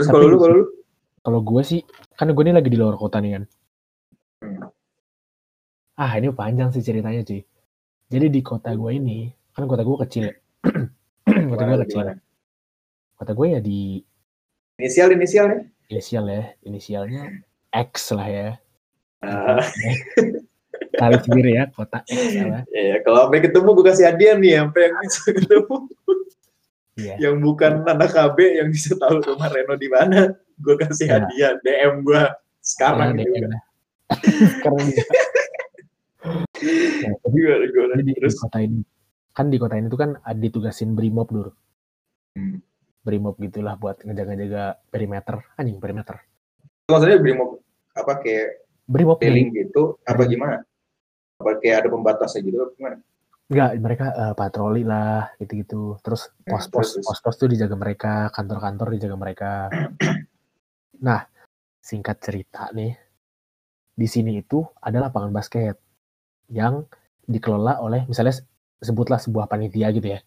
[0.00, 0.64] Terus kalau lu kalau lu
[1.26, 1.82] Kalau gue sih,
[2.14, 3.44] kan gue ini lagi di luar kota nih kan.
[4.46, 4.70] Hmm.
[5.98, 7.42] Ah, ini panjang sih ceritanya cuy.
[8.06, 10.34] Jadi di kota gue ini, kan kota gue kecil ya.
[11.48, 12.00] kota gue gimana, kecil.
[13.16, 13.80] Kota gue ya di
[14.76, 15.58] Inisial inisialnya?
[15.86, 16.42] inisial ya.
[16.62, 17.22] Inisialnya
[17.72, 18.48] X lah ya.
[19.22, 19.64] Ah,
[21.00, 22.62] Kali sendiri ya, kota X lah.
[22.68, 25.76] ya kalau sampai ketemu gue kasih hadiah nih sampai yang bisa ketemu.
[26.96, 27.14] Iya.
[27.28, 30.20] yang bukan anak KB yang bisa tahu rumah Reno di mana,
[30.60, 31.12] gue kasih Ya.
[31.20, 32.22] hadiah DM gue
[32.60, 33.48] sekarang Ya, juga.
[34.56, 35.02] Sekarang juga.
[36.26, 37.92] Nah, jadi Gimana, gimana?
[37.96, 38.78] Jadi di, Terus di kota ini
[39.36, 41.52] kan di kota ini tuh kan ada ditugasin brimob dulu
[42.36, 42.60] Hmm.
[43.00, 45.40] brimob gitulah buat ngejaga-jaga perimeter.
[45.56, 46.20] Anjing perimeter.
[46.92, 47.56] Maksudnya mau
[47.96, 50.60] apa kayak brimob peeling gitu, apa gimana?
[51.40, 52.96] Apa kayak ada pembatasnya gitu apa gimana?
[53.46, 55.96] enggak mereka eh, patroli lah gitu-gitu.
[56.02, 59.50] Terus Hmm, pos-pos pos-pos tuh dijaga mereka kantor-kantor dijaga mereka.
[61.06, 61.24] Nah
[61.80, 62.92] singkat cerita nih
[63.96, 65.76] di sini itu ada lapangan basket
[66.52, 66.84] yang
[67.24, 68.36] dikelola oleh misalnya
[68.80, 70.20] sebutlah sebuah panitia gitu ya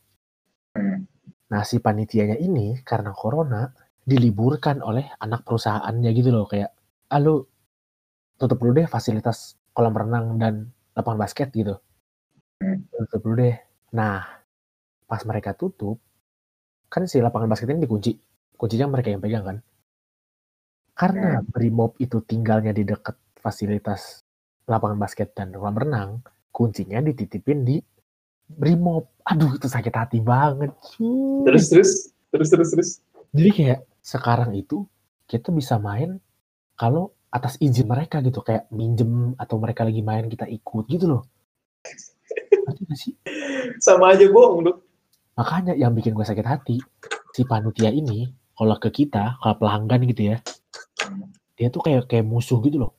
[0.78, 1.06] Hmm.
[1.50, 3.74] Nah, si panitianya ini karena corona
[4.06, 6.70] diliburkan oleh anak perusahaannya gitu loh kayak,
[7.10, 7.46] ah lu
[8.38, 11.78] tutup dulu deh fasilitas kolam renang dan lapangan basket gitu.
[12.62, 12.86] Hmm.
[12.94, 13.56] Tutup dulu deh.
[13.98, 14.22] Nah,
[15.10, 15.98] pas mereka tutup,
[16.90, 18.14] kan si lapangan basket ini dikunci.
[18.60, 19.58] Kuncinya mereka yang pegang kan.
[20.94, 24.20] Karena Brimob itu tinggalnya di dekat fasilitas
[24.68, 26.10] lapangan basket dan kolam renang,
[26.52, 27.80] kuncinya dititipin di
[28.50, 29.06] Brimob.
[29.30, 30.74] Aduh, itu sakit hati banget.
[30.98, 31.46] cuy.
[31.46, 31.92] Terus terus
[32.34, 32.90] terus terus terus.
[33.30, 34.90] Jadi kayak sekarang itu
[35.30, 36.18] kita bisa main
[36.74, 41.22] kalau atas izin mereka gitu kayak minjem atau mereka lagi main kita ikut gitu loh.
[42.66, 43.14] Ngerti gak sih?
[43.78, 44.74] Sama aja bohong lu.
[45.38, 46.82] Makanya yang bikin gue sakit hati
[47.38, 50.38] si panitia ini kalau ke kita kalau pelanggan gitu ya
[51.56, 52.92] dia tuh kayak kayak musuh gitu loh.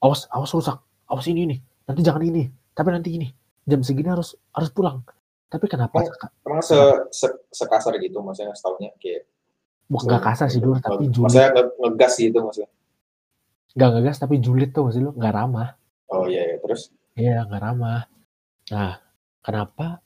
[0.00, 2.46] Awas awas rusak, awas ini nih, nanti jangan ini,
[2.76, 3.28] tapi nanti ini
[3.64, 5.02] jam segini harus harus pulang.
[5.48, 6.10] Tapi kenapa Oh.
[6.44, 6.74] Emang se,
[7.10, 9.28] se, sekasar gitu maksudnya setaunya kayak
[9.86, 12.70] bukan nggak kasar sih dulu tapi julid Maksudnya nge- ngegas gitu maksudnya.
[13.74, 15.68] nggak ngegas tapi julid tuh masih lo nggak ramah.
[16.08, 16.56] Oh iya, iya.
[16.58, 18.10] terus Iya, nggak ramah.
[18.70, 18.98] Nah,
[19.38, 20.02] kenapa?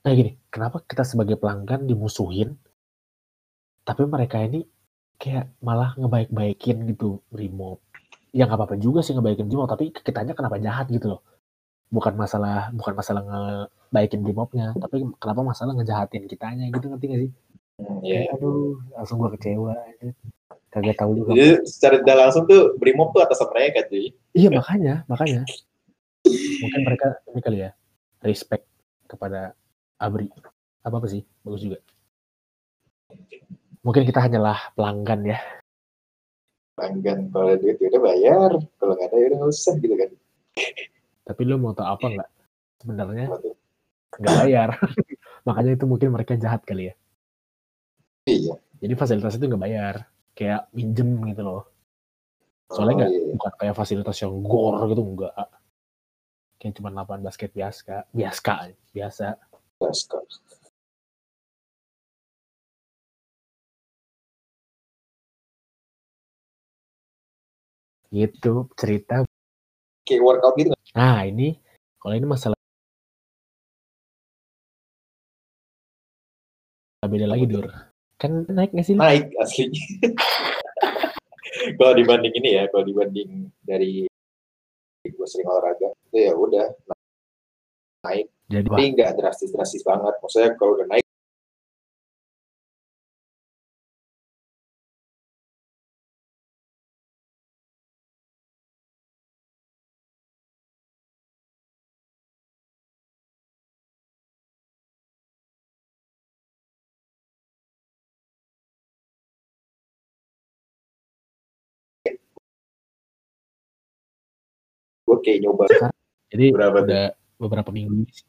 [0.00, 2.52] Nah gini, kenapa kita sebagai pelanggan dimusuhin,
[3.80, 4.64] tapi mereka ini
[5.16, 7.80] kayak malah ngebaik-baikin gitu remote.
[8.30, 11.20] Ya nggak apa-apa juga sih ngebaikin remote, tapi kitanya kenapa jahat gitu loh.
[11.90, 17.30] Bukan masalah, bukan masalah ngebaikin remote-nya, tapi kenapa masalah ngejahatin kitanya gitu, ngerti gak sih?
[17.82, 18.00] hmm.
[18.06, 19.74] Kayak, Aduh, langsung gua kecewa.
[19.74, 20.14] anjir.
[20.70, 21.34] Kagak tahu juga.
[21.34, 24.14] Jadi secara tidak langsung tuh Brimob tuh atas mereka cuy.
[24.38, 25.42] Iya makanya, makanya.
[26.62, 27.70] Mungkin mereka ini kali ya,
[28.22, 28.70] respect
[29.10, 29.58] kepada
[29.98, 30.30] Abri.
[30.86, 31.26] Apa apa sih?
[31.42, 31.82] Bagus juga.
[33.82, 35.38] Mungkin kita hanyalah pelanggan ya.
[36.78, 40.10] Pelanggan kalau ada duit udah bayar, kalau nggak ada ya udah usah gitu kan.
[41.30, 42.28] Tapi lu mau tau apa nggak?
[42.82, 43.30] Sebenarnya
[44.18, 44.68] nggak bayar.
[45.46, 46.94] makanya itu mungkin mereka jahat kali ya.
[48.26, 48.58] Iya.
[48.82, 49.96] Jadi fasilitas itu nggak bayar.
[50.34, 51.62] Kayak minjem gitu loh.
[52.66, 53.22] Soalnya Oh, nggak, iya.
[53.38, 55.34] bukan kayak fasilitas yang gor gitu enggak.
[56.58, 59.26] Kayak cuma lapangan basket biasa, biasa, biasa.
[59.78, 60.26] Kok.
[68.10, 69.22] Gitu cerita
[70.10, 70.82] kayak workout gitu nggak?
[70.98, 71.54] Nah ini
[72.02, 72.58] kalau ini masalah
[77.06, 77.70] beda lagi dur.
[78.18, 78.98] Kan naik nggak sih?
[78.98, 79.70] naik asli
[81.78, 84.06] kalau dibanding ini ya kalau dibanding dari
[85.00, 86.66] gue sering olahraga itu ya udah
[88.04, 90.99] naik Jadi tapi nggak drastis drastis banget maksudnya kalau udah naik
[115.10, 115.66] gue kayak nyoba.
[116.30, 116.86] Jadi berapa tuh?
[116.86, 117.04] udah
[117.42, 118.26] beberapa minggu ini sih.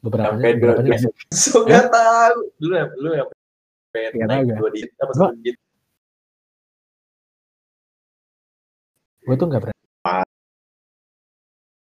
[0.00, 0.72] Beberapa sampai dua
[1.34, 2.38] so nggak tahu.
[2.62, 3.24] Dulu ya dulu ya.
[3.90, 5.56] Pengen naik tahu, dua digit apa satu digit.
[9.26, 9.80] Gue tuh nggak berani.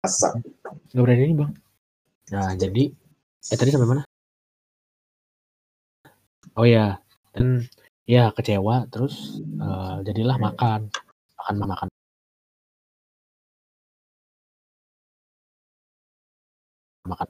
[0.06, 0.32] Masak.
[0.94, 1.52] Nggak berani ini bang.
[2.32, 2.84] Nah jadi
[3.52, 4.04] eh tadi sampai mana?
[6.54, 7.02] Oh ya
[7.34, 7.66] dan
[8.08, 8.86] ya kecewa.
[8.88, 10.94] Terus eh, jadilah makan
[11.48, 11.90] makan makan
[17.08, 17.28] makan.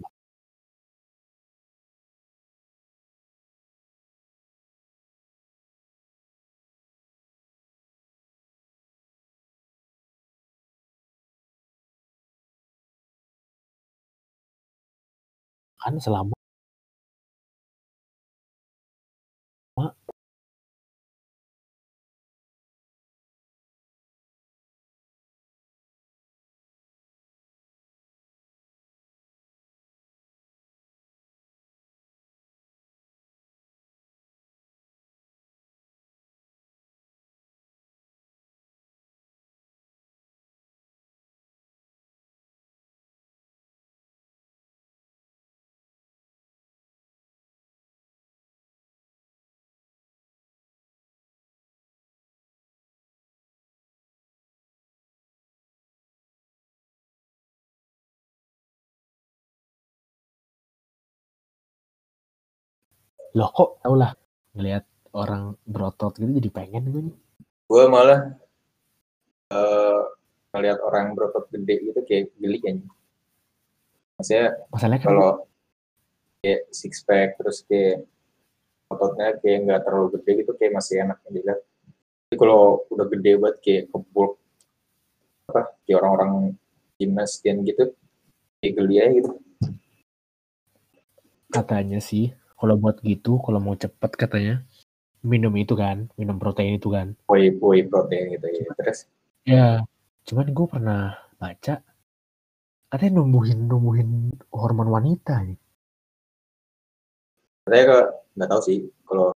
[15.77, 16.36] Makan selama
[63.35, 64.11] loh kok tau lah
[64.55, 64.85] ngelihat
[65.17, 67.15] orang berotot gitu jadi pengen gue nih.
[67.67, 68.37] Gue malah
[69.51, 70.01] eh
[70.53, 72.77] ngeliat orang berotot gede gitu kayak geli kan.
[74.17, 75.31] Maksudnya masalahnya kan kalau
[76.41, 78.07] kayak six pack terus kayak
[78.87, 81.59] ototnya kayak nggak terlalu gede gitu kayak masih enak dilihat.
[82.27, 84.35] Tapi kalau udah gede banget kayak kebul
[85.47, 86.31] apa kayak orang-orang
[86.99, 87.95] gimnas dan gitu
[88.59, 89.31] kayak geli aja gitu.
[91.47, 94.65] Katanya sih kalau buat gitu kalau mau cepet katanya
[95.21, 97.13] minum itu kan minum protein itu kan.
[97.29, 99.05] Whey whey protein gitu ya terus?
[99.45, 99.85] Ya
[100.27, 101.01] cuman gue pernah
[101.39, 101.79] baca
[102.91, 105.59] katanya numbuhin numbuhin hormon wanita nih
[107.67, 107.99] saya ke
[108.39, 109.35] nggak tahu sih kalau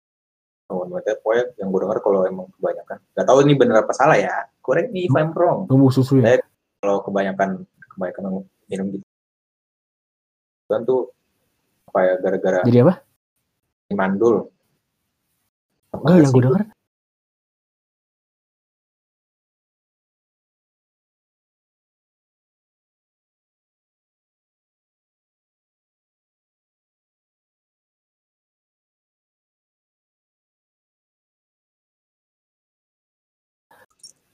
[0.71, 4.15] hormon wanita pokoknya yang gue dengar kalau emang kebanyakan nggak tahu ini bener apa salah
[4.15, 5.67] ya correct me if I'm wrong.
[5.67, 6.39] Numbuh susu ya?
[6.79, 9.05] Kalau kebanyakan kebanyakan minum gitu
[10.71, 11.11] kan tuh
[11.91, 13.03] apa ya gara-gara jadi apa
[13.97, 14.49] mandul.
[15.91, 16.63] Enggak yang gue denger.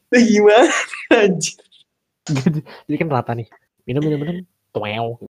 [0.07, 0.71] Gimana
[1.13, 1.59] anjir
[2.87, 3.47] jadi kan rata nih.
[3.87, 4.37] Minum minum minum.
[4.71, 5.26] Tuew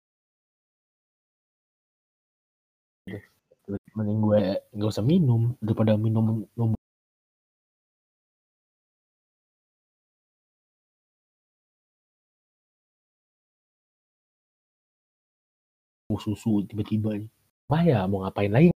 [3.97, 4.41] mending gue
[4.77, 6.77] nggak usah minum daripada minum numbuh
[16.21, 17.29] susu tiba-tiba nih.
[17.69, 18.76] Wah ya mau ngapain lagi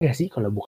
[0.00, 0.68] ya sih kalau bukan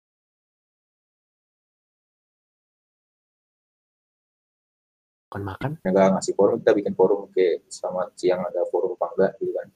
[5.47, 5.71] makan.
[5.81, 9.67] Nggak ngasih forum kita bikin forum kayak selamat siang ada forum apa enggak gitu kan.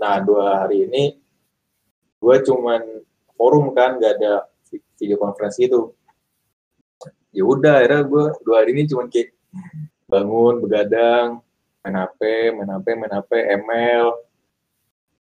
[0.00, 1.04] Nah dua hari ini
[2.24, 2.80] gue cuman
[3.36, 5.92] forum kan nggak ada vi- video konferensi itu.
[7.34, 9.34] Ya udah akhirnya gue dua hari ini cuman kayak
[10.06, 11.42] bangun begadang
[11.82, 12.20] main HP
[12.54, 14.06] main HP main HP ML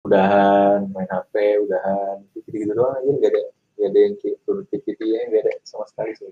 [0.01, 1.33] udahan main HP
[1.65, 3.41] udahan gitu gitu doang aja nggak ada
[3.77, 6.29] nggak ada yang kayak productivity ya nggak ada sama sekali sih.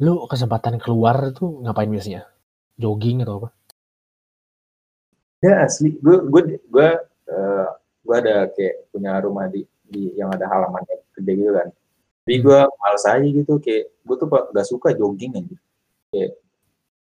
[0.00, 2.24] Lu kesempatan keluar tuh ngapain biasanya?
[2.80, 3.48] Jogging atau apa?
[5.40, 5.96] ya asli.
[6.00, 6.88] Gue gue gue
[7.32, 7.68] eh,
[8.04, 11.68] gue ada kayak punya rumah di di yang ada halamannya gede gitu kan.
[12.28, 15.56] Jadi gue males aja gitu kayak gue tuh gak suka jogging aja
[16.10, 16.32] kayak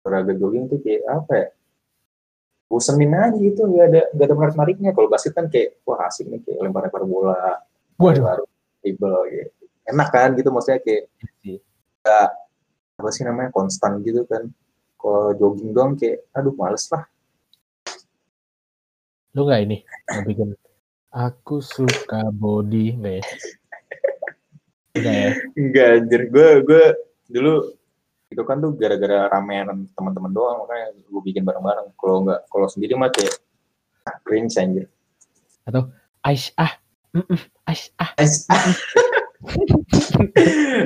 [0.05, 1.47] olahraga jogging tuh kayak apa ya
[2.69, 6.29] bosenin aja gitu nggak ada nggak ada menarik menariknya kalau basket kan kayak wah asik
[6.29, 7.57] nih kayak lempar lempar bola
[7.97, 8.23] Waduh.
[8.23, 8.45] baru
[8.85, 11.09] dribble gitu enak kan gitu maksudnya kayak
[11.41, 11.57] Iya.
[12.05, 12.29] nggak
[13.01, 14.45] apa sih namanya konstan gitu kan
[15.01, 17.09] kalau jogging doang kayak aduh males lah
[19.37, 19.77] Lu nggak ini?
[20.25, 20.57] Bikin
[21.13, 23.23] aku suka body nggak ya?
[24.97, 25.31] Enggak ya?
[25.53, 26.85] Enggak anjir, gue gue
[27.29, 27.53] dulu
[28.29, 31.89] itu kan tuh gara-gara ramean teman-teman doang makanya gue bikin bareng-bareng.
[31.97, 33.33] Kalau enggak kalau sendiri mah kayak
[34.05, 34.85] ah, cringe anjir.
[36.21, 36.77] Aish ah,
[37.15, 38.13] Mm-mm, Aish ah.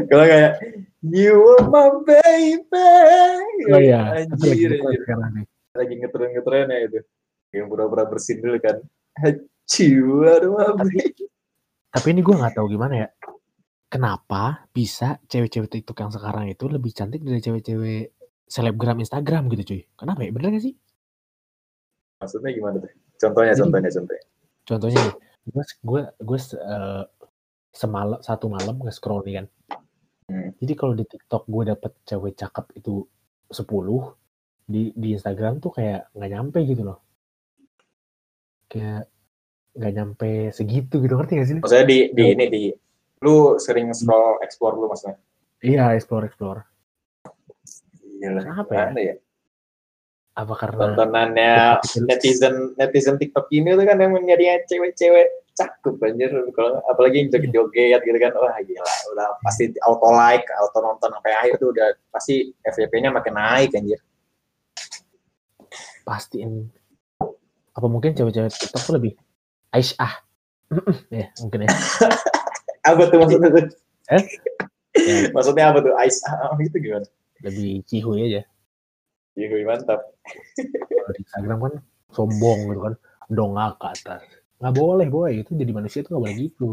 [0.10, 0.62] kalau kayak
[1.04, 2.90] you are my baby.
[3.74, 5.02] Oh iya, Anjir, anjir.
[5.74, 7.00] Lagi ngetren-ngetren ya itu.
[7.52, 8.80] Yang pura-pura bersin dulu kan.
[9.80, 11.26] You are my baby.
[11.90, 13.08] Tapi ini gue nggak tahu gimana ya.
[13.94, 18.10] Kenapa bisa cewek-cewek TikTok yang sekarang itu lebih cantik dari cewek-cewek
[18.50, 19.82] selebgram Instagram gitu cuy?
[19.94, 20.34] Kenapa ya?
[20.34, 20.74] Bener gak sih?
[22.18, 22.90] Maksudnya gimana tuh?
[23.22, 24.26] Contohnya, Jadi- contohnya, contohnya.
[24.66, 27.04] Contohnya nih, gue gue gue eh,
[27.70, 29.46] semalam satu malam nge-scroll nih kan.
[30.26, 30.50] Hmm.
[30.58, 33.06] Jadi kalau di TikTok gue dapet cewek cakep itu
[33.54, 34.18] 10
[34.66, 36.98] di di Instagram tuh kayak nggak nyampe gitu loh.
[38.74, 39.06] Kayak
[39.78, 41.56] nggak nyampe segitu gitu ngerti gak sih?
[41.62, 42.64] Maksudnya di, di ini di
[43.24, 45.16] lu sering scroll explore lu maksudnya.
[45.64, 46.60] Iya explore explore.
[48.20, 49.16] Kenapa ya?
[49.16, 49.16] Ya?
[50.34, 51.54] Apa karena tontonannya
[52.10, 58.02] netizen netizen TikTok ini tuh kan yang nyari cewek-cewek cakep banjir kalau apalagi yang joget-joget
[58.02, 62.50] gitu kan wah gila udah pasti auto like auto nonton sampai akhir tuh udah pasti
[62.66, 64.02] FYP-nya makin naik anjir
[66.02, 66.74] pastiin
[67.74, 69.14] apa mungkin cewek-cewek TikTok tuh lebih
[69.70, 70.26] Aish ah
[71.14, 71.70] ya mungkin ya
[72.84, 73.66] apa tuh maksudnya tuh?
[74.12, 74.24] Eh?
[74.94, 75.34] Ya.
[75.34, 75.90] maksudnya apa tuh?
[76.06, 77.10] Ice ah, itu gimana?
[77.42, 78.46] Lebih cihuy aja.
[79.34, 80.06] Iya mantap.
[80.86, 81.74] Kalau di Instagram kan
[82.14, 82.94] sombong gitu kan.
[83.26, 84.22] Dongak ke atas.
[84.62, 85.42] Nggak boleh boy.
[85.42, 86.70] Itu jadi manusia tuh nggak boleh gitu.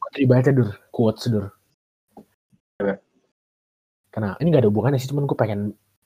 [0.00, 0.68] Kok tadi baca dur.
[0.88, 1.52] Quotes dur.
[2.80, 3.04] Apa?
[4.14, 5.60] karena ini nggak ada hubungannya sih cuman gue pengen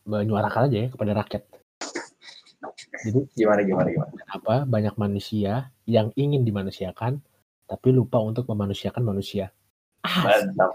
[0.08, 1.42] menyuarakan aja ya kepada rakyat
[3.04, 4.10] jadi gimana gimana gimana?
[4.26, 7.22] apa banyak manusia yang ingin dimanusiakan
[7.68, 9.52] tapi lupa untuk memanusiakan manusia.
[10.02, 10.72] Ah mantap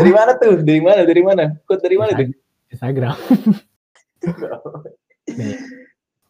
[0.00, 0.64] dari mana tuh?
[0.64, 1.04] Dari mana?
[1.04, 1.44] Dari mana?
[1.68, 2.32] Kok dari mana tuh?
[2.72, 3.16] Instagram.
[5.36, 5.56] Nih.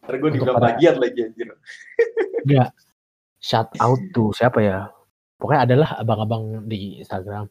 [0.01, 1.47] Ntar gue Untuk dibilang para- plagiat lagi anjir.
[2.43, 2.69] Enggak.
[3.39, 4.91] Shout out tuh siapa ya?
[5.39, 7.47] Pokoknya adalah abang-abang di Instagram.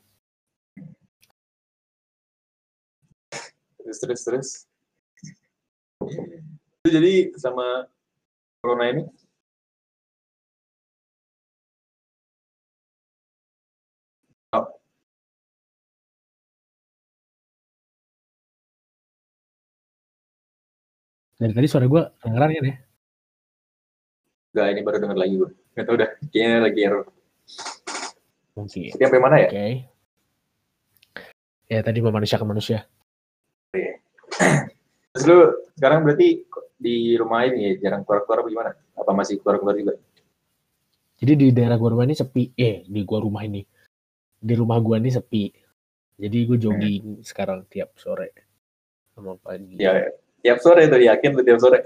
[3.80, 4.48] terus terus terus
[6.80, 7.84] itu jadi sama
[8.64, 9.04] corona ini
[21.40, 22.76] Dari tadi suara gue kedengeran kan ya?
[24.52, 25.50] Gak, ini baru denger lagi gue.
[25.72, 27.08] Gak tau dah, kayaknya lagi error.
[28.60, 28.92] Mungkin.
[28.92, 29.48] Ini sampai mana ya?
[29.48, 29.68] Oke.
[31.72, 32.84] Ya tadi memanusiakan manusia.
[35.16, 36.44] Terus lu sekarang berarti
[36.76, 38.70] di rumah ini ya, jarang keluar-keluar apa gimana?
[38.92, 39.94] Apa masih keluar-keluar juga?
[41.16, 42.52] Jadi di daerah gua rumah ini sepi.
[42.52, 43.64] Eh, di gua rumah ini.
[44.36, 45.48] Di rumah gua ini sepi.
[46.20, 48.36] Jadi gue jogging sekarang tiap sore.
[49.16, 49.80] Sama pagi.
[49.80, 50.08] Ya, ya.
[50.44, 51.80] tiap sore tuh yakin tuh tiap sore.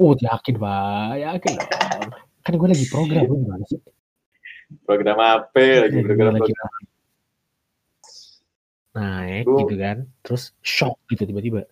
[0.00, 1.20] Oh, yakin, Pak.
[1.20, 2.10] Yakin dong.
[2.40, 3.76] Kan gue lagi program, lu gimana sih?
[4.88, 5.60] Program apa?
[5.84, 6.82] Lagi program Lagi program.
[8.94, 11.66] naik Gua- gitu kan terus shock gitu tiba-tiba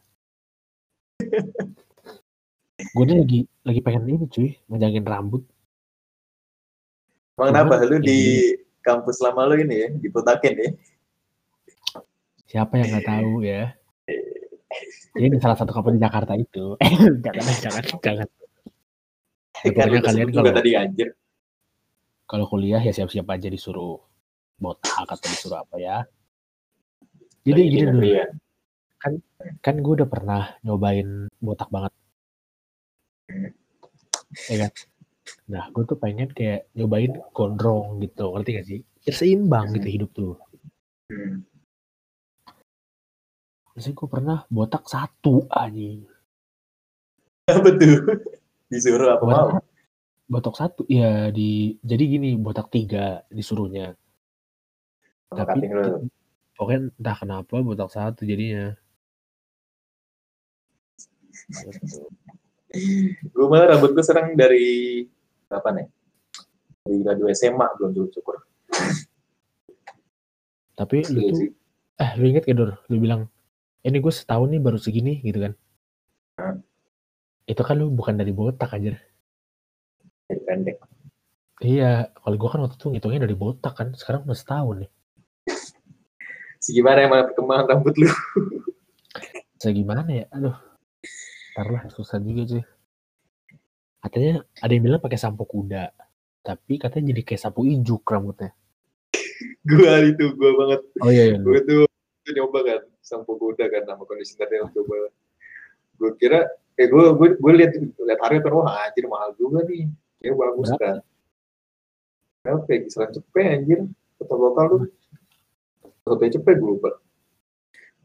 [2.83, 5.43] gue nih lagi lagi pengen ini cuy ngejangin rambut
[7.33, 7.81] Emang kenapa?
[7.89, 8.53] Lu di
[8.85, 10.71] kampus lama lu ini ya, diputakin ya?
[12.45, 13.73] siapa yang nggak tahu ya
[15.17, 16.77] ini salah satu kampus di Jakarta itu
[17.25, 18.29] jangan jangan jangan
[19.63, 21.09] Ya, pokoknya lu kalian kalau tadi anjir.
[22.29, 24.01] kalau kuliah ya siap-siap aja disuruh
[24.61, 25.97] botak atau disuruh apa ya
[27.47, 28.27] jadi gini dulu ya.
[29.59, 31.93] Kan gue udah pernah nyobain botak banget
[34.47, 34.73] ya kan
[35.47, 40.11] nah gue tuh pengen kayak nyobain gondrong gitu ngerti gak sih biar seimbang gitu hidup
[40.15, 40.35] tuh
[41.13, 41.45] Hmm.
[43.77, 46.09] Terus gue pernah botak satu anjing
[47.49, 47.97] Apa tuh?
[48.73, 49.33] Disuruh apa mau?
[49.33, 49.65] Botak,
[50.29, 53.93] botak satu ya di jadi gini botak tiga disuruhnya.
[55.29, 55.69] Sama Tapi
[56.57, 58.73] pokoknya entah kenapa botak satu jadinya.
[63.33, 65.05] Gue malah rambut gue serang dari
[65.47, 65.87] kapan ya?
[66.83, 68.41] Dari gradu SMA belum cukur.
[70.73, 71.51] Tapi lu Iya tuh sih.
[72.01, 72.71] eh lu inget gak Dor?
[72.89, 73.29] Lu bilang
[73.85, 75.53] ini gue setahun nih baru segini gitu kan.
[76.41, 76.57] Hah?
[77.45, 78.97] Itu kan lu bukan dari botak aja.
[80.33, 80.81] Pendek.
[81.63, 83.93] Iya, kalau gue kan waktu itu ngitungnya dari botak kan.
[83.95, 84.91] Sekarang udah setahun nih.
[86.59, 88.09] Segimana emang perkembangan rambut lu?
[89.61, 90.25] Saya gimana ya?
[90.33, 90.57] Aduh.
[91.53, 92.65] Ntar lah, susah juga sih.
[94.01, 95.93] Katanya ada yang bilang pakai sampo kuda.
[96.41, 98.57] Tapi katanya jadi kayak sapu ijuk rambutnya.
[99.69, 100.81] gue itu gue banget.
[101.05, 101.39] Oh iya, iya.
[101.39, 101.85] Gue tuh,
[102.25, 105.13] tuh nyoba kan sampo kuda kan sama kondisionernya coba.
[106.01, 106.49] Gue kira
[106.81, 109.93] eh gue gue gue lihat lihat harga kan wah anjir mahal juga nih.
[110.25, 110.81] Ya bagus Berapa?
[110.81, 110.97] kan.
[112.43, 112.79] Berapa ya?
[112.89, 113.81] Kisaran cepet anjir.
[114.19, 114.83] Total lokal tuh.
[116.09, 116.97] Total cepet gue lupa.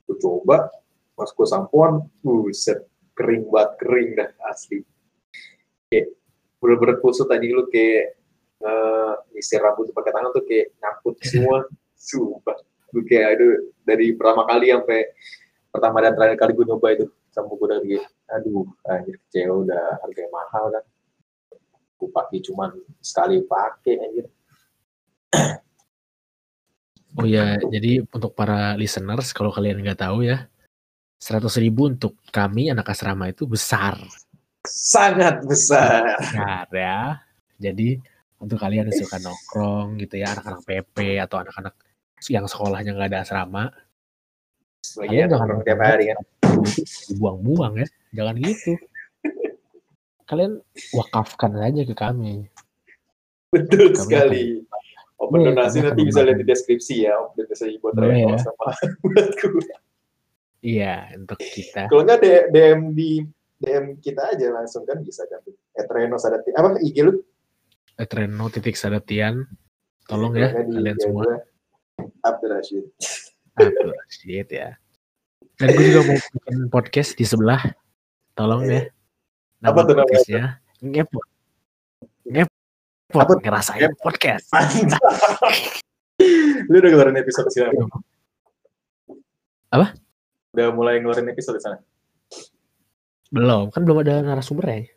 [0.04, 0.68] Gue coba
[1.18, 2.86] pas gue sampoan, buset
[3.18, 4.86] kering banget kering dah asli.
[5.90, 6.14] Kayak
[6.62, 8.14] bener-bener kusut tadi lu kayak
[8.58, 11.66] eh nyisir rambut pakai tangan tuh kayak nyangkut semua.
[12.08, 12.58] Sumpah.
[12.94, 15.02] Gue kayak aduh dari pertama kali sampai
[15.74, 20.30] pertama dan terakhir kali gue nyoba itu sampo kuda kayak aduh anjir kecewa udah harganya
[20.30, 20.86] mahal kan.
[21.98, 22.70] Gue pakai cuman
[23.02, 24.26] sekali pakai anjir.
[27.18, 30.46] Oh iya, jadi untuk para listeners, kalau kalian nggak tahu ya,
[31.18, 33.98] 100 ribu untuk kami anak asrama itu besar.
[34.68, 36.18] Sangat besar.
[36.22, 37.22] Besar ya.
[37.58, 37.98] Jadi
[38.38, 41.74] untuk kalian yang suka nongkrong gitu ya, anak-anak PP atau anak-anak
[42.30, 43.74] yang sekolahnya nggak ada asrama,
[44.96, 46.20] Lagi Kalian jangan tiap hari kan.
[47.12, 47.88] dibuang-buang ya.
[48.16, 48.72] Jangan gitu.
[50.28, 50.52] Kalian
[50.96, 52.48] wakafkan saja ke kami.
[53.52, 54.44] Betul Kami sekali.
[55.18, 57.20] Open donasi nanti bisa lihat di deskripsi ya.
[57.20, 58.40] Open donasi buat Reno ya.
[58.40, 58.70] sama
[59.04, 59.76] buat gue.
[60.68, 61.88] Iya, untuk kita.
[61.88, 63.24] Kalau nggak DM di
[63.64, 65.40] DM kita aja langsung kan bisa kan.
[65.80, 66.52] At Reno Sadati.
[66.52, 67.24] Apa IG lu?
[67.96, 69.48] Treno titik sadatian.
[70.12, 71.24] Tolong ya, nggak di kalian semua.
[72.22, 72.86] Abdul Rashid.
[73.58, 74.78] Aduh, shit ya.
[75.58, 77.64] Dan gue juga mau bikin podcast di sebelah.
[78.38, 78.86] Tolong ya.
[79.64, 80.04] Nama Apa tuh namanya?
[80.06, 80.44] podcastnya?
[80.84, 81.26] Ngepot.
[82.30, 83.18] Ngepot.
[83.18, 83.34] Apa?
[83.42, 84.46] Ngerasain podcast.
[86.70, 87.66] lu udah ngeluarin episode sih?
[89.74, 89.98] Apa?
[90.52, 91.78] Udah mulai ngeluarin episode di sana.
[93.28, 94.88] Belum, kan belum ada narasumbernya.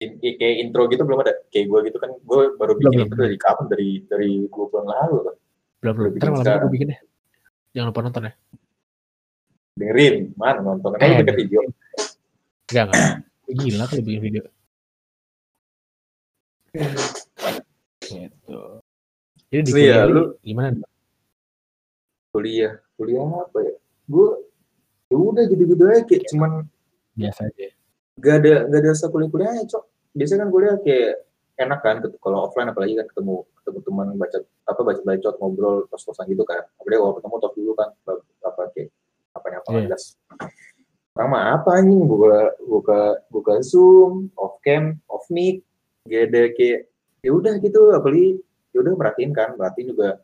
[0.00, 1.34] I- i- kayak intro gitu belum ada.
[1.50, 3.08] Kayak gue gitu kan, gue baru bikin belum.
[3.10, 3.64] itu dari kapan?
[3.68, 5.34] Dari dari dua bulan lalu kan.
[5.80, 6.10] Belum, belum.
[6.16, 7.00] Ntar malam gue bikin deh.
[7.74, 8.32] Jangan lupa nonton ya.
[9.76, 10.90] Dengerin, mana nonton?
[10.96, 11.60] Emang Eh, bikin video?
[12.70, 13.12] Enggak, enggak.
[13.50, 14.42] Gila kalau bikin video.
[18.00, 18.60] Gitu.
[19.50, 20.86] Jadi di Iya, kuliah lu lu- gimana?
[22.30, 23.74] Kuliah, kuliah apa ya?
[24.10, 24.28] Gue
[25.06, 26.66] ya udah gitu-gitu aja kayak cuman
[27.14, 27.66] Biasa aja.
[28.18, 31.10] gak ada gak ada rasa kuliah-kuliahnya cok biasanya kan kuliah kayak
[31.56, 36.02] enak kan kalau offline apalagi kan ketemu ketemu teman baca apa baca bacot ngobrol kos
[36.04, 37.88] kosan gitu kan apalagi kalau ketemu talk dulu kan
[38.44, 38.88] apa kayak
[39.32, 39.80] apa apa Iya.
[39.88, 40.04] jelas
[41.20, 45.60] mah apa anjing buka buka buka zoom off cam off mic
[46.08, 46.88] gak ada kayak
[47.20, 48.40] ya udah gitu apalagi
[48.72, 50.16] ya udah merhatiin kan merhatiin juga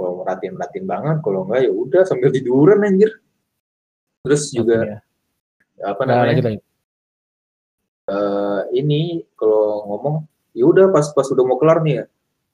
[0.00, 3.12] kalau merhatiin merhatiin banget kalau enggak ya udah sambil tiduran anjir.
[4.20, 4.98] Terus juga Iya.
[5.82, 6.28] apa Nah, namanya?
[6.32, 6.58] lanjut lagi.
[8.08, 9.00] eh, ini
[9.32, 10.16] kalau ngomong
[10.50, 12.04] ya udah pas pas udah mau kelar nih ya.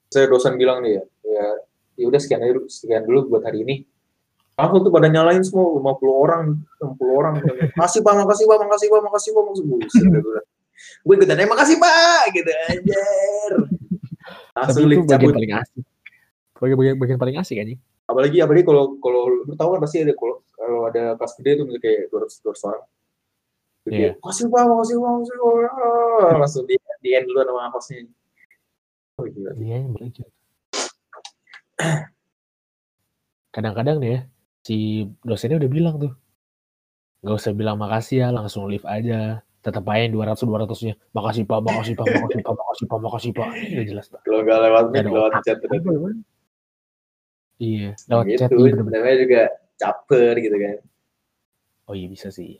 [0.07, 1.45] Saya dosen bilang nih ya ya
[1.97, 3.75] ya udah sekian dulu sekian dulu buat hari ini.
[4.53, 5.83] Langsung tuh pada nyalain semua 50
[6.13, 6.43] orang
[6.79, 7.33] 60 orang.
[7.73, 10.03] Makasih pak makasih pak makasih pak makasih pak makasih.
[10.07, 10.43] Dah
[10.77, 13.51] gue ikutan eh makasih pak gitu anjir.
[14.53, 15.33] Tapi langsung itu lift bagian cabut.
[15.35, 15.83] paling asik.
[16.57, 17.79] Bagian, bagian, bagian paling asik anjing.
[18.07, 21.81] apalagi apalagi kalau kalau lu tahu kan pasti ada kalau kalau ada kelas gede misalnya
[21.83, 22.83] kayak 200 200 orang
[23.83, 23.99] Terus Iya.
[23.99, 25.51] dia, makasih pak makasih pak makasih pak
[26.17, 27.99] Ah, langsung di di end dulu sama hostnya
[29.19, 30.27] oh gila Iya, yang belajar.
[33.53, 34.19] Kadang-kadang nih ya,
[34.61, 34.75] si
[35.25, 36.13] dosennya udah bilang tuh,
[37.25, 39.41] nggak usah bilang makasih ya, langsung leave aja.
[39.65, 40.95] Tetap aja yang 200-200-nya.
[41.11, 43.49] Makasih pak, makasih pak, makasih pak, makasih pak, makasih pak.
[43.51, 44.21] Udah jelas pak.
[44.23, 45.57] kalau nggak lewat lewat chat?
[47.57, 48.49] Iya, lewat gitu chat.
[48.53, 49.41] Iya, namanya juga
[49.77, 50.77] caper gitu kan
[51.87, 52.59] Oh iya bisa sih.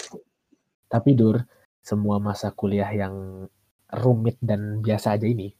[0.87, 1.43] Tapi Dur,
[1.83, 3.45] semua masa kuliah yang
[3.91, 5.51] rumit dan biasa aja ini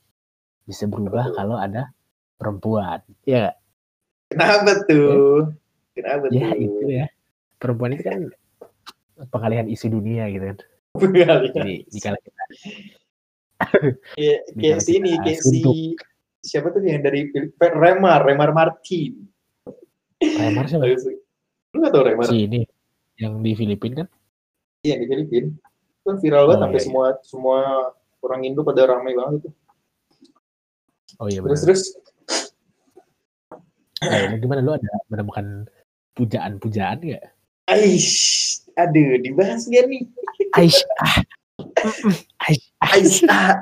[0.64, 1.36] bisa berubah Betul.
[1.36, 1.92] kalau ada
[2.40, 3.00] perempuan.
[3.28, 3.58] Iya nggak?
[4.28, 5.56] kenapa tuh
[5.96, 7.06] kenapa Ya tuh itu ya.
[7.60, 8.22] Perempuan itu kan
[9.32, 10.58] pengalihan isu dunia gitu kan.
[10.96, 11.52] Pengalihan.
[11.56, 12.44] Jadi jika kita
[14.16, 15.62] Kayak kayak Bicara si ini, kita kayak si.
[16.42, 17.30] Siapa tuh yang dari?
[17.60, 19.26] Remar, Remar Martin.
[20.20, 20.86] Remar siapa?
[21.74, 22.26] Lu gak tau Remar?
[22.26, 22.62] Si ini
[23.18, 24.08] yang di Filipina kan?
[24.82, 25.50] Iya di Filipina.
[25.52, 26.88] Itu kan viral banget Oh, sampai iya, iya.
[26.88, 27.58] semua semua
[28.22, 29.50] orang Indo pada ramai banget itu.
[31.18, 31.66] Oh iya Terus benar.
[31.66, 31.82] terus
[34.30, 35.66] lu gimana lu ada menemukan
[36.14, 37.26] pujaan-pujaan gak?
[37.68, 40.06] Aish, aduh dibahas gak nih?
[40.56, 41.20] Aish, ah,
[42.48, 43.60] mm-mm, Aish, ah.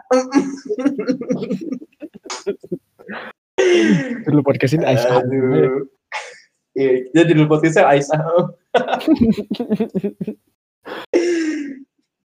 [4.30, 5.22] Dulu podcast ini Aish, ah.
[5.24, 5.90] aduh.
[6.76, 8.22] Iya, jadi dulu podcastnya Aish, ah.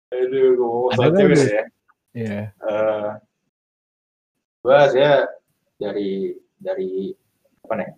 [0.09, 1.65] Aduh, ngomong soal cewek ya.
[2.17, 2.41] Iya.
[2.51, 3.11] Eh,
[4.65, 5.29] gua saya
[5.79, 7.15] dari dari
[7.63, 7.91] apa nih?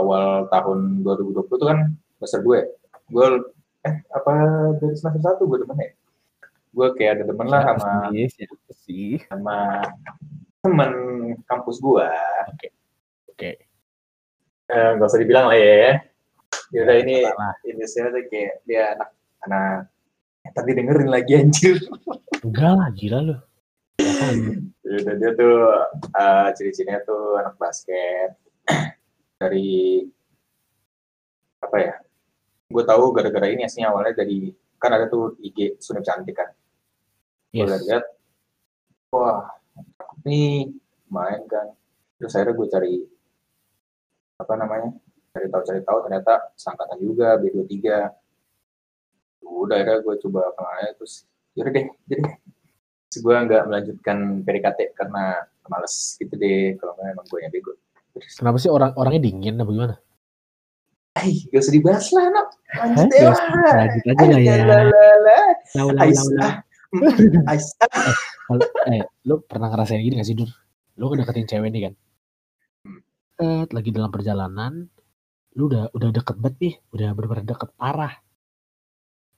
[0.00, 1.78] Awal tahun 2020 itu kan
[2.16, 2.60] semester gue.
[3.12, 3.26] Gue
[3.84, 4.32] eh apa
[4.80, 5.90] dari semester satu gue demen ya?
[6.72, 8.24] Gue kayak ada demen lah sama Siapa sih?
[8.32, 9.10] Siapa sih?
[9.28, 9.56] sama
[10.62, 10.92] temen
[11.44, 12.08] kampus gua.
[13.28, 13.60] Oke.
[14.72, 16.00] Eh, nggak usah dibilang lah ya.
[16.72, 17.54] Yaudah ini Salah.
[17.68, 19.10] ini saya tuh kayak dia anak
[19.44, 19.92] anak
[20.56, 21.76] tadi dengerin lagi anjir.
[22.40, 23.36] Enggak lah, gila lu.
[24.88, 25.56] Yaudah dia tuh
[26.14, 28.32] eh, ciri-cirinya tuh anak basket
[29.36, 30.06] dari
[31.60, 31.94] apa ya?
[32.72, 34.48] Gue tahu gara-gara ini aslinya awalnya dari
[34.80, 36.48] kan ada tuh IG Sunep Cantik kan.
[37.52, 37.84] Gue Yes.
[37.84, 38.04] lihat,
[39.12, 39.44] wah
[40.24, 40.72] nih
[41.12, 41.76] main kan.
[42.16, 42.94] Terus akhirnya gue cari
[44.40, 44.90] apa namanya?
[45.36, 48.08] Cari tahu cari tahu ternyata sangkatan juga B23.
[49.44, 52.24] Udah akhirnya gue coba kenalnya terus yaudah deh, jadi.
[53.12, 54.16] Terus gue nggak melanjutkan
[54.48, 57.76] PDKT karena males gitu deh kalau nggak emang gue yang bego.
[58.16, 59.96] Terus, Kenapa sih orang orangnya dingin apa gimana?
[61.12, 62.48] Ay, gak usah dibahas lah, nak.
[62.72, 64.52] Lanjut deh, lanjut aja lah ya.
[66.00, 66.50] Ay, la, la,
[68.46, 70.50] Kalau- eh, lu pernah ngerasain gini gak sih, Dur?
[71.00, 71.94] Lu ngedeketin cewek nih kan?
[73.42, 74.86] Eh, lagi dalam perjalanan,
[75.56, 78.12] lu udah udah deket banget nih, udah bener-bener deket parah.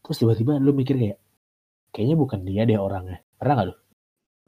[0.05, 1.19] Terus tiba-tiba lu mikir kayak,
[1.95, 3.23] kayaknya bukan dia deh orangnya.
[3.39, 3.75] Pernah gak lu?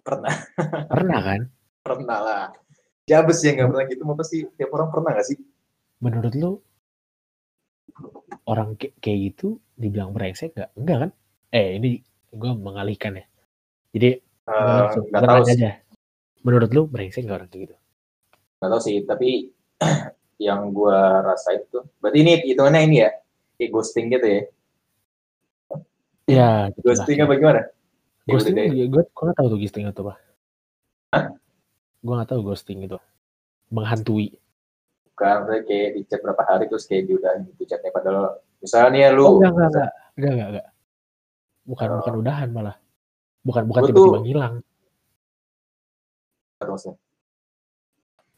[0.03, 0.35] Pernah,
[0.93, 1.41] Pernah kan?
[1.87, 2.45] pernah lah.
[3.07, 4.41] Jabes yang nggak pernah gitu, apa sih?
[4.59, 5.39] Tiap orang pernah gak sih?
[6.03, 6.53] Menurut lu,
[8.51, 10.75] orang kayak kayak gitu dibilang brengsek gak?
[10.75, 11.11] Enggak kan?
[11.55, 12.03] Eh, ini
[12.37, 13.25] gue mengalihkan ya.
[13.97, 14.11] Jadi,
[14.47, 15.71] Eh, langsung nggak gua tahu aja.
[16.47, 17.77] Menurut lu brengsek gak orang kayak gitu?
[18.63, 18.97] nggak tahu sih.
[19.03, 19.51] Tapi
[20.47, 23.11] yang gua rasain tuh, berarti ini hitungannya ini ya,
[23.59, 24.43] kayak ghosting gitu ya.
[26.27, 27.03] Ya, gitu lah.
[27.03, 27.63] Ghosting apa gimana?
[28.27, 28.67] Ya, ghosting deh.
[28.91, 30.15] gue gue gak tahu tuh ghosting itu apa
[31.15, 31.25] Hah?
[32.03, 32.99] gue gak tahu ghosting itu
[33.71, 34.35] menghantui
[35.15, 39.23] Bukan, kayak di chat berapa hari terus kayak diudahin gitu chatnya padahal misalnya ya lu
[39.23, 40.67] oh enggak enggak enggak enggak enggak, enggak.
[41.67, 41.97] Bukan Oh.
[42.01, 42.77] bukan udahan malah
[43.43, 44.55] bukan bukan tiba-tiba ngilang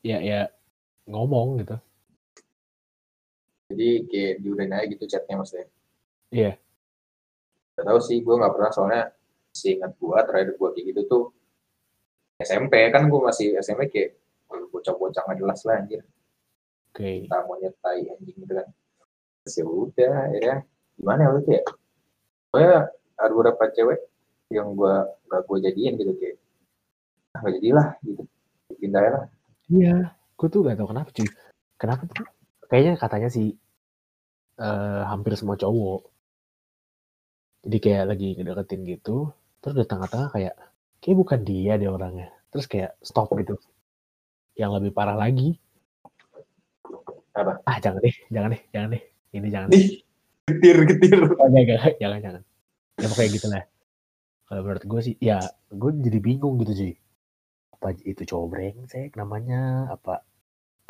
[0.03, 0.41] ya ya
[1.09, 1.77] ngomong gitu
[3.69, 5.69] Jadi kayak diudahin aja gitu chatnya maksudnya.
[6.33, 6.57] Iya.
[7.77, 9.03] Gak tahu sih, gue nggak pernah soalnya
[9.53, 11.25] seingat gue terakhir gue kayak gitu tuh
[12.41, 14.17] SMP kan gue masih SMP kayak
[14.49, 16.01] "Wah, bocah-bocah nggak jelas lah anjir.
[16.89, 18.69] oke Kita monyet tai anjing gitu kan.
[19.45, 20.55] Terus ya udah ya
[20.97, 21.63] gimana waktu itu ya?
[22.49, 22.79] Pokoknya
[23.19, 23.99] ada beberapa cewek
[24.49, 24.95] yang gue
[25.29, 26.37] gak gue jadiin gitu kayak
[27.37, 28.23] ah gak jadilah gitu.
[28.79, 29.25] Pindah lah.
[29.69, 31.29] iya gue tuh gak tahu kenapa cuy
[31.77, 32.27] kenapa tuh
[32.71, 33.49] kayaknya katanya sih
[34.59, 36.01] eh, hampir semua cowok
[37.67, 40.55] jadi kayak lagi ngedeketin gitu terus di tengah-tengah kayak
[41.03, 43.59] kayak bukan dia deh orangnya terus kayak stop gitu
[44.55, 45.59] yang lebih parah lagi
[47.35, 47.63] Apa?
[47.67, 49.03] ah jangan deh jangan deh jangan deh
[49.35, 49.89] ini jangan deh Nih,
[50.49, 51.19] getir-getir.
[51.37, 52.43] Oh, enggak, enggak, jangan jangan
[52.99, 53.65] ya pokoknya gitu lah
[54.49, 55.39] kalau menurut gue sih ya
[55.71, 56.93] gue jadi bingung gitu sih
[57.79, 60.27] apa itu cowok brengsek namanya apa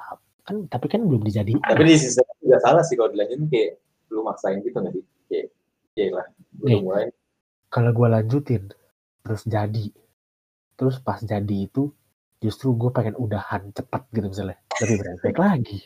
[0.00, 3.76] ap- kan tapi kan belum dijadiin Tapi di sisi juga salah sih kalau dilanjutin kayak
[4.08, 5.04] lu maksain gitu nggak sih?
[5.28, 5.46] Kayak,
[5.92, 6.26] kayak lah.
[6.64, 6.80] Nih.
[6.80, 7.12] mulai
[7.68, 8.62] kalau gue lanjutin
[9.20, 9.92] terus jadi
[10.80, 11.92] terus pas jadi itu
[12.40, 15.78] justru gue pengen udahan cepat gitu misalnya lebih brengsek lagi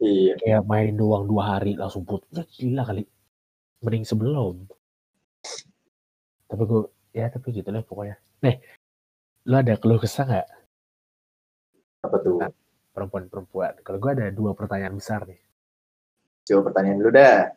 [0.00, 0.32] iya.
[0.40, 3.04] kayak main doang dua hari langsung putus ya gila kali
[3.84, 4.64] mending sebelum.
[6.48, 6.82] Tapi gue
[7.12, 8.16] ya tapi gitu lah pokoknya.
[8.40, 8.56] Nih
[9.44, 10.48] lu ada keluh kesah nggak?
[12.04, 12.40] Apa tuh?
[12.94, 15.42] perempuan-perempuan kalau gue ada dua pertanyaan besar nih.
[16.46, 17.50] Coba pertanyaan dulu dah.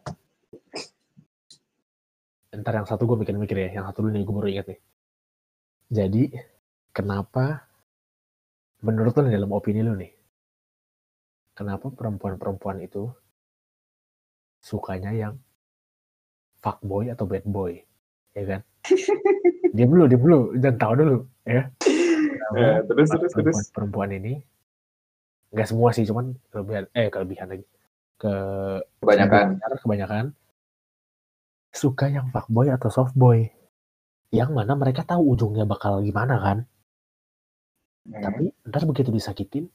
[2.57, 4.79] ntar yang satu gue mikir-mikir ya yang satu dulu nih gue baru ingat nih.
[5.93, 6.23] Jadi
[6.89, 7.69] kenapa
[8.81, 10.09] menurut lo dalam opini lo nih
[11.53, 13.09] kenapa perempuan-perempuan itu
[14.61, 15.33] sukanya yang
[16.61, 17.77] fuckboy atau bad boy
[18.33, 18.61] ya kan
[19.75, 21.63] dia dulu, dia dulu, jangan tahu dulu ya.
[22.55, 23.35] Eh, terus terus terus.
[23.35, 24.33] perempuan, perempuan ini
[25.51, 27.65] nggak semua sih, cuman kelebihan eh kelebihan lagi
[28.17, 28.33] ke
[29.03, 29.59] Kebanyakan.
[29.59, 30.25] kebanyakan, kebanyakan
[31.77, 33.45] suka yang fuckboy atau softboy.
[34.33, 36.57] Yang mana mereka tahu ujungnya bakal gimana kan.
[38.07, 38.23] Hmm.
[38.23, 39.71] Tapi ntar begitu disakitin,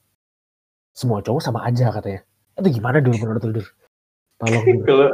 [0.93, 2.21] semua cowok sama aja katanya.
[2.53, 3.63] Itu gimana dulu menurut lu?
[4.37, 4.63] Tolong.
[4.87, 5.07] Kalau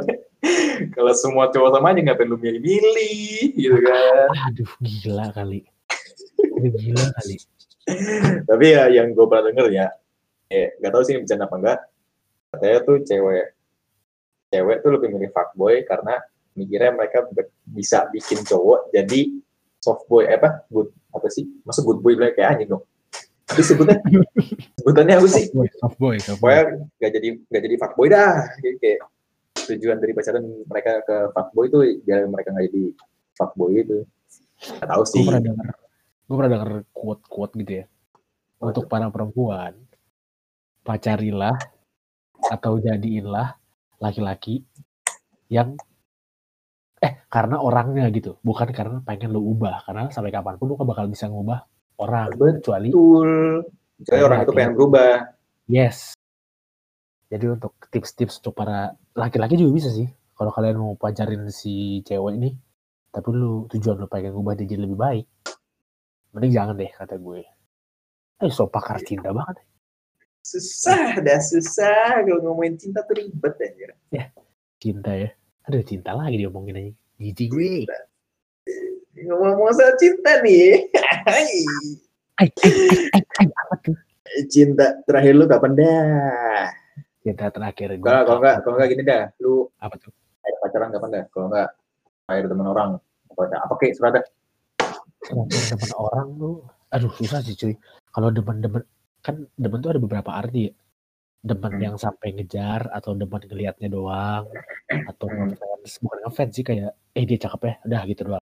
[0.96, 4.28] kalau semua cowok sama aja ngapain lu milih-milih gitu kan.
[4.50, 5.66] Aduh gila kali.
[6.40, 7.36] Aduh, gila kali.
[8.46, 9.86] Tapi ya yang gue pernah denger ya,
[10.52, 11.78] eh nggak tahu sih ini bercanda apa enggak.
[12.50, 13.46] Katanya tuh cewek
[14.50, 16.18] cewek tuh lebih milih fuckboy karena
[16.58, 17.22] mikirnya mereka
[17.70, 19.30] bisa bikin cowok jadi
[19.78, 22.84] soft boy eh, apa good apa sih masa good boy bilang kayak anjing dong
[23.50, 23.98] itu sebutnya
[24.82, 26.50] sebutannya apa sih Softboy, softboy, softboy.
[26.50, 26.62] pokoknya
[26.98, 28.98] nggak jadi nggak jadi fuckboy dah Jadi kayak
[29.76, 32.84] tujuan dari pacaran mereka ke fuckboy itu biar mereka nggak jadi
[33.38, 33.98] fuckboy itu
[34.60, 35.68] nggak tahu Gue sih pernah dengar,
[36.28, 37.84] gue pernah dengar quote-quote gitu ya.
[38.60, 39.72] Untuk para perempuan,
[40.84, 41.56] pacarilah
[42.44, 43.56] atau jadiinlah
[43.96, 44.60] laki-laki
[45.48, 45.80] yang
[47.00, 49.88] eh karena orangnya gitu, bukan karena pengen lu ubah.
[49.88, 51.64] Karena sampai kapan pun lu gak bakal bisa ngubah
[52.00, 53.30] orang kecuali betul
[54.00, 55.12] Kecuali orang itu pengen berubah
[55.68, 56.16] yes.
[57.30, 60.10] Jadi untuk tips-tips untuk para laki-laki juga bisa sih.
[60.34, 62.50] Kalau kalian mau pacarin si cewek ini,
[63.14, 65.26] tapi lu tujuan lu pengen ngubah dia jadi lebih baik,
[66.34, 67.46] mending jangan deh kata gue.
[68.40, 69.62] Eh, so pakar cinta banget.
[70.40, 73.92] susah dah susah kalau ngomongin cinta tuh ribet aja
[74.80, 75.28] Cinta ya.
[75.68, 76.92] Aduh, cinta lagi diomongin aja.
[77.20, 77.84] Jijik gue.
[79.28, 80.88] ngomong soal cinta nih.
[81.28, 81.46] Ay,
[82.40, 82.72] ay, ay,
[83.12, 83.96] ay, ay, apa tuh?
[84.48, 86.79] cinta terakhir lu kapan dah
[87.20, 88.02] Cinta terakhir gue.
[88.02, 90.12] kalau kalau nggak kalau nggak gini dah lu Apa tuh?
[90.40, 91.68] akhir pacaran kapan dah kalau nggak
[92.26, 92.90] akhir teman orang
[93.28, 94.24] apa dah apa kek surat dah
[95.20, 96.56] demen orang tuh.
[96.90, 97.74] Aduh, susah sih cuy.
[98.10, 98.82] Kalau demen-demen,
[99.22, 100.72] kan demen tuh ada beberapa arti ya.
[101.40, 101.84] Demen Hmm.
[101.86, 104.50] yang sampai ngejar, atau demen ngeliatnya doang,
[105.06, 105.54] atau Hmm.
[105.54, 106.02] ngefans.
[106.02, 108.42] Bukan ngefans sih, kayak, eh dia cakep ya, udah gitu doang.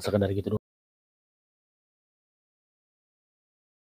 [0.00, 0.61] Sekedar gitu doang.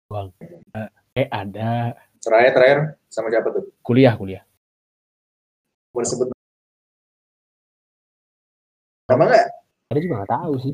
[0.08, 0.88] Eh,
[1.20, 1.92] eh ada
[2.24, 2.78] terakhir terakhir
[3.12, 3.68] sama siapa tuh?
[3.84, 4.40] Kuliah kuliah.
[5.92, 6.32] mau disebut
[9.04, 9.46] nama nggak?
[9.92, 10.72] Ada juga nggak tahu sih.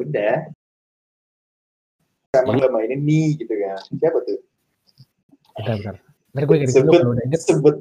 [0.00, 0.36] udah.
[2.32, 3.80] Sama Jadi- lama ini nih gitu kan.
[3.96, 4.38] Siapa tuh
[5.56, 5.96] Bentar, bentar.
[6.36, 7.40] Ntar gue inget dulu sebut kalau udah inget.
[7.40, 7.76] sebut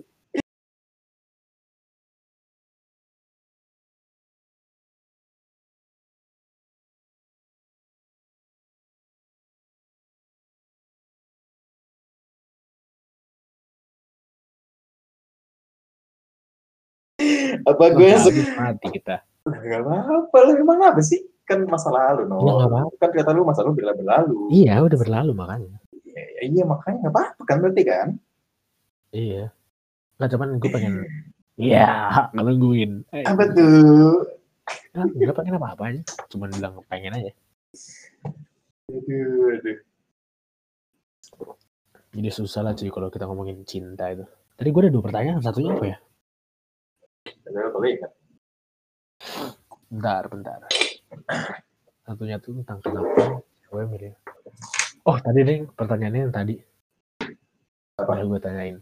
[17.66, 18.24] apa gue yang
[18.56, 19.16] mati kita.
[19.46, 21.20] Gak apa-apa lah, emang apa sih?
[21.44, 22.42] Kan masa lalu, no.
[22.42, 22.96] Ya, nggak apa-apa.
[23.02, 24.50] Kan kata lu masa lalu bila berlalu.
[24.50, 25.76] Iya, udah berlalu makanya.
[26.36, 28.08] Iya, iya, makanya gak apa-apa kan berarti kan?
[29.16, 29.56] Iya.
[30.20, 30.96] Nggak cuman gue pengen
[31.56, 31.88] Iya,
[32.36, 33.08] ngelungguin.
[33.16, 34.28] Eh, Apa tuh?
[34.92, 36.02] Nggak pengen apa-apa aja.
[36.28, 37.32] Cuman bilang pengen aja.
[38.92, 39.78] Aduh, aduh.
[42.16, 44.28] Jadi susah lah cuy kalau kita ngomongin cinta itu.
[44.60, 45.40] Tadi gue ada dua pertanyaan.
[45.40, 45.98] Satunya apa ya?
[49.88, 50.60] Bentar, bentar.
[52.04, 54.14] Satunya tuh tentang kenapa cewek milih.
[55.06, 56.56] Oh, tadi nih pertanyaannya yang tadi.
[58.02, 58.12] Apa?
[58.18, 58.78] Udah gue tanyain.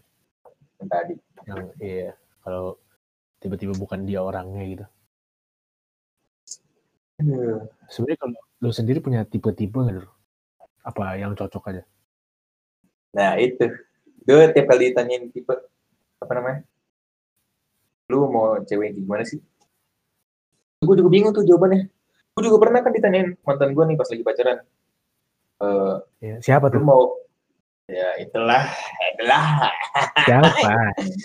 [0.80, 1.14] Yang tadi.
[1.44, 2.80] Yang iya, kalau
[3.44, 4.86] tiba-tiba bukan dia orangnya gitu.
[7.20, 7.68] Aduh.
[7.92, 10.08] Sebenarnya kalau lu sendiri punya tipe-tipe nggak Dur?
[10.88, 11.84] Apa yang cocok aja?
[13.12, 13.68] Nah, itu.
[14.24, 15.52] Gue tiap kali ditanyain tipe,
[16.24, 16.64] apa namanya?
[18.08, 19.44] Lu mau cewek yang gimana sih?
[20.80, 21.92] Gue juga bingung tuh jawabannya.
[22.32, 24.58] Gue juga pernah kan ditanyain mantan gue nih pas lagi pacaran.
[25.64, 26.80] Eh, Ya, siapa tuh?
[26.80, 27.16] mau
[27.86, 28.64] ya itulah
[29.10, 29.44] itulah
[30.24, 30.72] Siapa?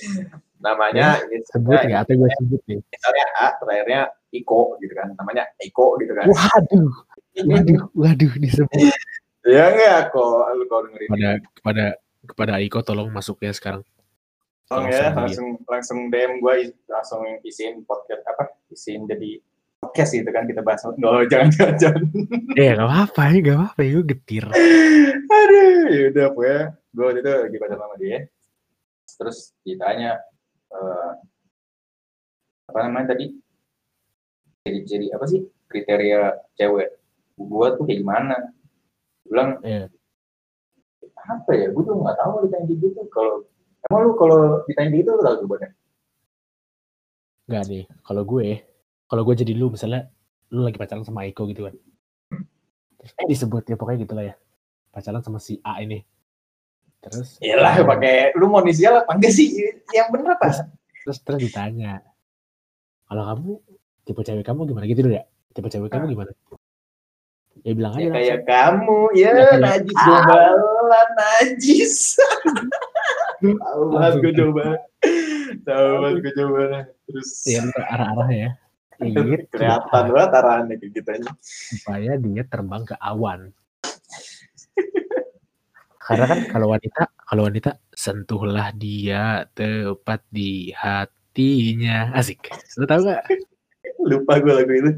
[0.59, 2.79] namanya Sebut ya, atau gue sebut nih.
[2.85, 6.91] misalnya A terakhirnya Iko gitu kan namanya Iko gitu kan Waduh,
[7.41, 8.91] waduh, waduh disebut.
[9.47, 11.85] ya enggak kok lu kalau dengerin Kepada kepada
[12.27, 13.87] kepada Aiko tolong masuk ya sekarang.
[14.69, 15.15] langsung ya langsung dia.
[15.17, 19.41] langsung langsung DM gue langsung isiin podcast apa isiin jadi
[19.79, 20.83] podcast gitu kan kita bahas.
[20.85, 22.03] Nggak jangan jangan jangan.
[22.59, 24.45] Eh, gak apa-apa ya, gak apa-apa ya, gue getir.
[25.29, 26.61] aduh yaudah pokoknya
[26.91, 28.19] gue waktu itu lagi pacaran sama dia.
[29.09, 30.11] Terus ditanya
[30.75, 31.11] eh,
[32.69, 33.27] apa namanya tadi?
[34.67, 36.21] Jadi jadi apa sih kriteria
[36.59, 36.89] cewek?
[37.39, 38.37] Gue tuh kayak gimana?
[39.25, 39.87] Bilang Iya.
[41.29, 41.71] apa ya?
[41.71, 42.87] Gue tuh nggak tahu ditanya gitu.
[43.15, 43.47] Kalau
[43.87, 45.71] emang lu kalau ditanya gitu lu tahu jawabannya?
[47.49, 48.61] Enggak nih, kalau gue,
[49.09, 50.13] kalau gue jadi lu misalnya
[50.49, 51.75] lu lagi pacaran sama Iko gitu kan.
[52.99, 54.35] Terus eh, disebut ya pokoknya gitu lah ya.
[54.89, 56.05] Pacaran sama si A ini.
[56.99, 59.49] Terus Iyalah pakai lu mau inisial apa enggak sih
[59.91, 60.67] yang bener apa
[61.01, 62.03] terus terus ditanya.
[63.05, 63.51] Kalau kamu
[64.03, 65.25] tipe cewek kamu gimana gitu dulu ya?
[65.51, 66.33] Tipe cewek kamu gimana?
[67.63, 68.17] Ya bilang aja ya langsung.
[68.19, 71.07] kayak kamu ya Ya, kayak- najis Ah.
[71.15, 71.95] najis
[73.63, 74.21] tahu banget Langsung.
[74.21, 74.65] gue coba
[75.65, 76.61] tahu banget gue coba
[77.07, 78.51] terus ya arah-arah ya.
[78.99, 79.47] Gitu.
[79.55, 83.55] kelihatan banget arahannya kayak gitu aja supaya dia terbang ke awan.
[86.03, 92.11] Karena kan kalau wanita, kalau wanita sentuhlah dia tepat di hatinya.
[92.17, 92.49] Asik.
[92.81, 93.23] Lu tahu gak?
[94.09, 94.91] lupa gue lagu itu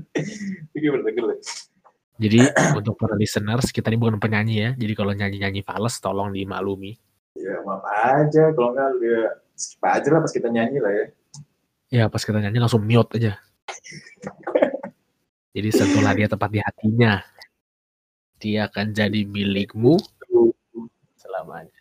[2.20, 2.40] Jadi
[2.76, 4.70] untuk para listeners, kita ini bukan penyanyi ya.
[4.76, 6.94] Jadi kalau nyanyi-nyanyi fals, tolong dimaklumi.
[7.38, 9.22] ya maaf aja kalau nggak ya
[9.54, 11.06] skip aja lah pas kita nyanyi lah ya
[11.90, 13.34] Ya pas kita nyanyi langsung mute aja.
[15.50, 17.18] Jadi sentuhlah dia tepat di hatinya.
[18.40, 19.98] Dia akan jadi milikmu
[21.14, 21.74] selamanya.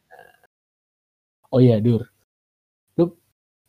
[1.49, 2.03] Oh iya, Dur.
[2.97, 3.09] Lu,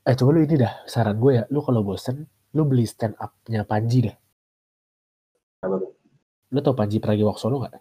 [0.03, 1.45] eh coba lu ini dah, saran gue ya.
[1.49, 4.17] Lu kalau bosen, lu beli stand up-nya Panji dah.
[5.61, 5.93] apa tuh
[6.51, 7.77] Lu tau Panji Pragiwaksono gak?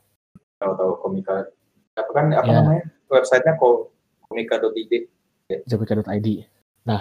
[0.59, 1.47] tahu-tahu komika
[1.95, 2.59] apa kan apa Ya.
[2.59, 3.87] namanya websitenya ko
[4.27, 4.91] komika.id
[5.63, 6.27] Jamaica.id.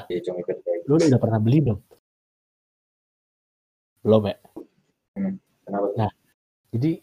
[0.07, 0.55] ya komika
[0.87, 1.79] Lu udah pernah beli belum?
[4.03, 4.37] Belum ya?
[5.65, 6.11] kenapa Nah,
[6.69, 7.01] Jadi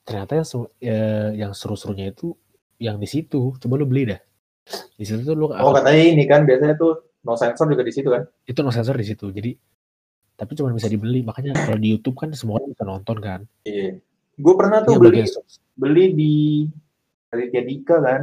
[0.00, 0.46] ternyata yang
[0.78, 1.00] ya,
[1.46, 2.34] yang seru-serunya itu
[2.78, 3.54] yang di situ.
[3.58, 4.20] Coba lu beli dah.
[4.94, 8.08] Di situ tuh lu oh katanya ini kan biasanya tuh no sensor juga di situ
[8.08, 9.28] kan itu no sensor di situ.
[9.28, 9.52] Jadi
[10.34, 11.20] tapi cuma bisa dibeli.
[11.20, 13.40] Makanya kalau di YouTube kan semua orang bisa nonton kan.
[13.66, 13.98] iya
[14.40, 15.44] gue pernah tuh Iya, beli bagian-
[15.76, 16.32] beli di
[17.28, 18.22] Raditya Dika kan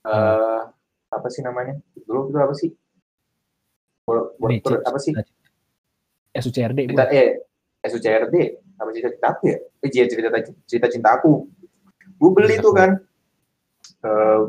[0.00, 0.16] Hmm.
[0.16, 0.62] eh
[1.10, 1.74] apa sih namanya
[2.06, 2.70] dulu itu apa sih
[4.06, 4.86] Wor- Ini, Wor- Cik.
[4.86, 5.12] apa sih
[6.30, 7.16] SUCRD cerita bukan?
[7.16, 7.28] eh
[7.90, 8.34] SUCRD
[8.80, 9.58] apa cerita cinta aku ya?
[9.82, 11.32] Eh cerita cerita cerita cintaku
[12.20, 12.66] gue beli Cintaku.
[12.68, 12.90] tuh kan.
[14.00, 14.40] Eh,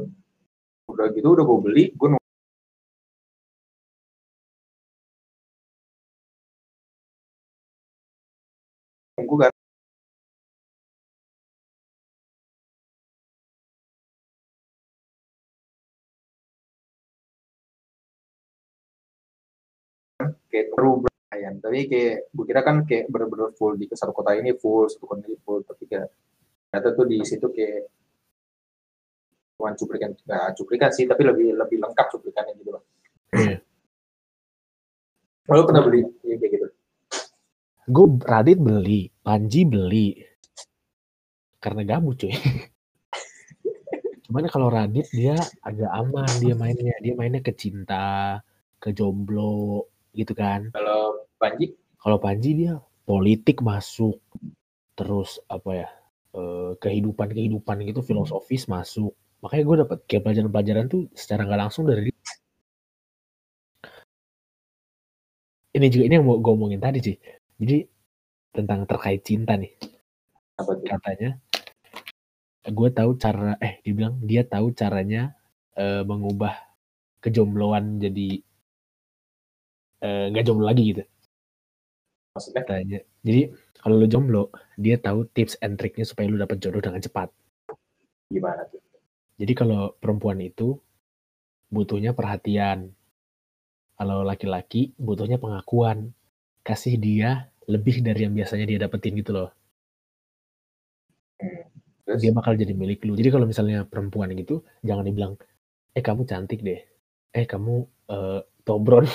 [0.91, 2.07] udah gitu udah gue beli gue
[9.17, 9.51] nunggu kan.
[20.51, 24.51] Kayak baru ayam tapi kayak gue kira kan kayak bener-bener full di satu kota ini
[24.59, 26.11] full satu kota ini full tapi kayak
[26.67, 27.87] ternyata tuh di situ kayak
[29.55, 32.83] cuma cuplikan nggak cuplikan sih tapi lebih lebih lengkap cuplikannya gitu loh
[33.31, 33.63] Iya.
[35.47, 36.67] Lo pernah beli ya, kayak gitu
[37.91, 40.15] Gue Radit beli, Panji beli.
[41.59, 42.31] Karena gabut cuy.
[44.29, 46.95] Cuman kalau Radit dia agak aman dia mainnya.
[47.03, 48.39] Dia mainnya ke cinta,
[48.79, 50.71] ke jomblo gitu kan.
[50.75, 51.65] kalau Panji
[52.01, 52.73] Kalau Panji dia
[53.09, 54.15] politik masuk.
[54.97, 55.89] Terus apa ya?
[56.39, 59.11] eh, kehidupan-kehidupan gitu filosofis masuk.
[59.43, 62.11] Makanya gue dapet kayak pelajaran-pelajaran tuh secara nggak langsung dari.
[65.77, 67.15] Ini juga ini yang mau gue omongin tadi sih.
[67.59, 67.77] Jadi
[68.55, 69.73] tentang terkait cinta nih.
[70.61, 71.29] apa tuh katanya
[72.77, 75.33] gue tahu cara eh dibilang dia tahu caranya
[75.81, 76.53] eh, mengubah
[77.23, 78.27] kejombloan jadi
[80.05, 81.03] eh, nggak jomblo lagi gitu
[82.35, 82.63] maksudnya?
[82.63, 83.41] Katanya jadi
[83.81, 84.43] kalau lu jomblo
[84.79, 87.29] dia tahu tips and triknya supaya lu dapet jodoh dengan cepat.
[88.31, 88.81] Gimana tuh?
[89.41, 90.77] Jadi kalau perempuan itu
[91.73, 92.93] butuhnya perhatian.
[93.97, 96.13] Kalau laki-laki butuhnya pengakuan.
[96.61, 99.49] Kasih dia lebih dari yang biasanya dia dapetin gitu loh.
[101.41, 101.65] Hmm.
[102.05, 102.21] terus?
[102.21, 103.17] Dia bakal jadi milik lu.
[103.17, 105.33] Jadi kalau misalnya perempuan gitu, jangan dibilang,
[105.97, 106.81] eh kamu cantik deh,
[107.33, 107.81] eh kamu
[108.13, 109.09] eh, tobron,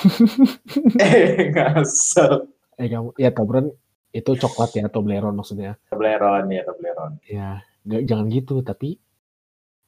[1.06, 3.72] eh ngasal eh kamu, ya tobron
[4.12, 5.76] itu coklat ya, Toblerone maksudnya.
[5.92, 7.50] Toblerone ya Toblerone Ya,
[7.84, 8.96] nggak jangan gitu, tapi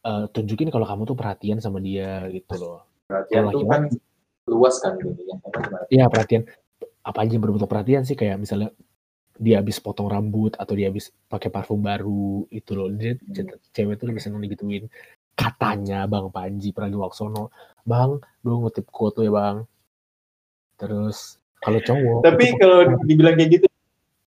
[0.04, 2.80] eh, tunjukin kalau kamu tuh perhatian sama dia gitu loh.
[3.08, 3.82] perhatian tuh kan
[4.48, 6.44] luas kan gimana ya perhatian,
[7.04, 8.72] apa aja yang berbentuk perhatian sih kayak misalnya
[9.38, 13.48] dia habis potong rambut atau dia habis pakai parfum baru itu loh dia Hmm.
[13.72, 14.88] cewek tuh lebih seneng digituin
[15.32, 17.48] katanya bang Panji Pragiwaksono
[17.86, 19.56] bang gue ngutip quote tuh ya bang
[20.76, 22.18] terus kalau cowok.
[22.24, 23.66] Tapi itu- kalau dibilang kayak gitu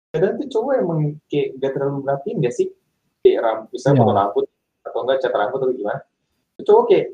[0.10, 1.00] kadang tuh cowok emang
[1.30, 2.68] kayak gak terlalu merhatiin gak sih?
[3.22, 4.46] Kayak rambut bisa potong rambut
[4.82, 6.02] atau enggak cat rambut atau gimana?
[6.58, 7.06] Tuh cowok kayak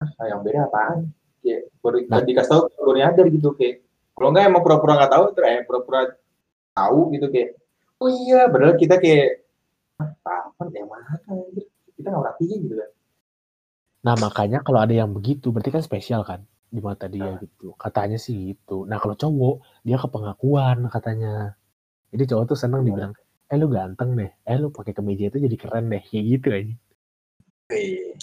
[0.00, 0.98] ah yang beda apaan?
[1.44, 2.20] Kayak baru Nah.
[2.24, 3.74] dikasih tahu baru nyadar gitu kayak
[4.14, 6.00] Kalau nggak emang pura-pura nggak tahu, terus eh pura-pura
[6.70, 7.58] tahu gitu kayak,
[7.98, 9.42] oh iya, padahal kita kayak,
[9.98, 11.18] "Ah, apa yang mana?
[11.98, 12.90] Kita nggak perhatiin gitu kan.
[14.06, 17.38] Nah makanya kalau ada yang begitu berarti kan spesial kan di mata dia Nah.
[17.38, 17.70] gitu.
[17.78, 18.82] Katanya sih gitu.
[18.82, 21.54] Nah kalau cowok dia ke pengakuan katanya.
[22.10, 23.10] Jadi cowok tuh seneng Gimana?
[23.10, 23.12] dibilang,
[23.50, 26.74] eh lu ganteng deh, eh lu pakai kemeja itu jadi keren deh, kayak gitu aja.
[27.70, 28.14] Wih,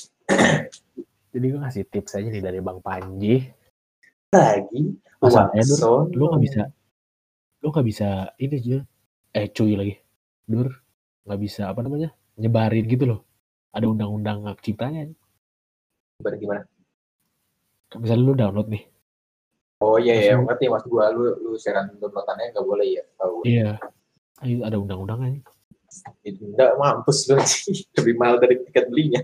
[1.31, 3.47] Jadi gue kasih tips aja nih dari Bang Panji.
[4.31, 6.03] lagi, Masalahnya Dur, Watson.
[6.15, 6.61] lu nggak bisa,
[7.59, 8.77] lu nggak bisa ini aja,
[9.35, 9.95] eh cuy lagi,
[10.47, 10.71] Dur
[11.27, 13.19] nggak bisa apa namanya nyebarin gitu loh.
[13.75, 15.11] Ada undang-undang hak ciptanya.
[16.19, 16.61] Gimana, gimana?
[17.99, 18.83] Misalnya lu download nih,
[19.81, 23.03] Oh iya iya, ngerti mas gua lu lu sharean downloadannya nggak boleh ya?
[23.17, 23.35] Tahu.
[23.49, 23.81] iya,
[24.45, 25.41] Ayo, ada undang-undangnya.
[26.23, 29.21] Enggak mampus lu sih, lebih mahal dari tiket belinya.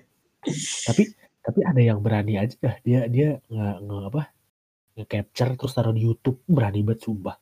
[0.88, 1.04] tapi
[1.44, 4.24] tapi ada yang berani aja dah dia dia nggak nge apa
[4.96, 7.36] nge capture terus taruh di YouTube berani banget sumpah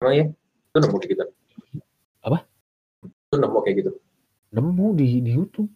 [0.00, 0.28] Oh iya,
[0.72, 1.24] lu nemu kayak gitu?
[2.24, 2.38] Apa?
[3.32, 3.90] Lu nemu kayak gitu?
[4.48, 5.68] nemu di di YouTube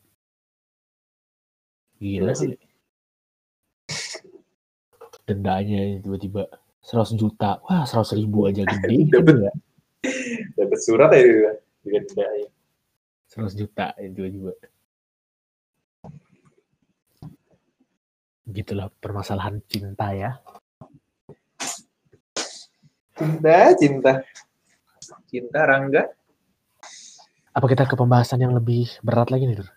[2.01, 2.49] gila Gila sih.
[5.23, 6.51] Dendanya tiba-tiba
[6.83, 9.37] 100 juta wah 100 ribu aja gede gitu Dapet.
[9.39, 9.53] ya
[10.59, 11.23] Dapat surat ya
[11.87, 12.49] tidak ya.
[13.31, 14.53] 100 juta ya tiba-tiba
[18.45, 20.33] gitulah permasalahan cinta ya
[23.13, 24.13] Cinta, cinta,
[25.31, 26.11] cinta Rangga.
[27.53, 29.69] apa kita ke pembahasan yang lebih berat lagi nih Dur?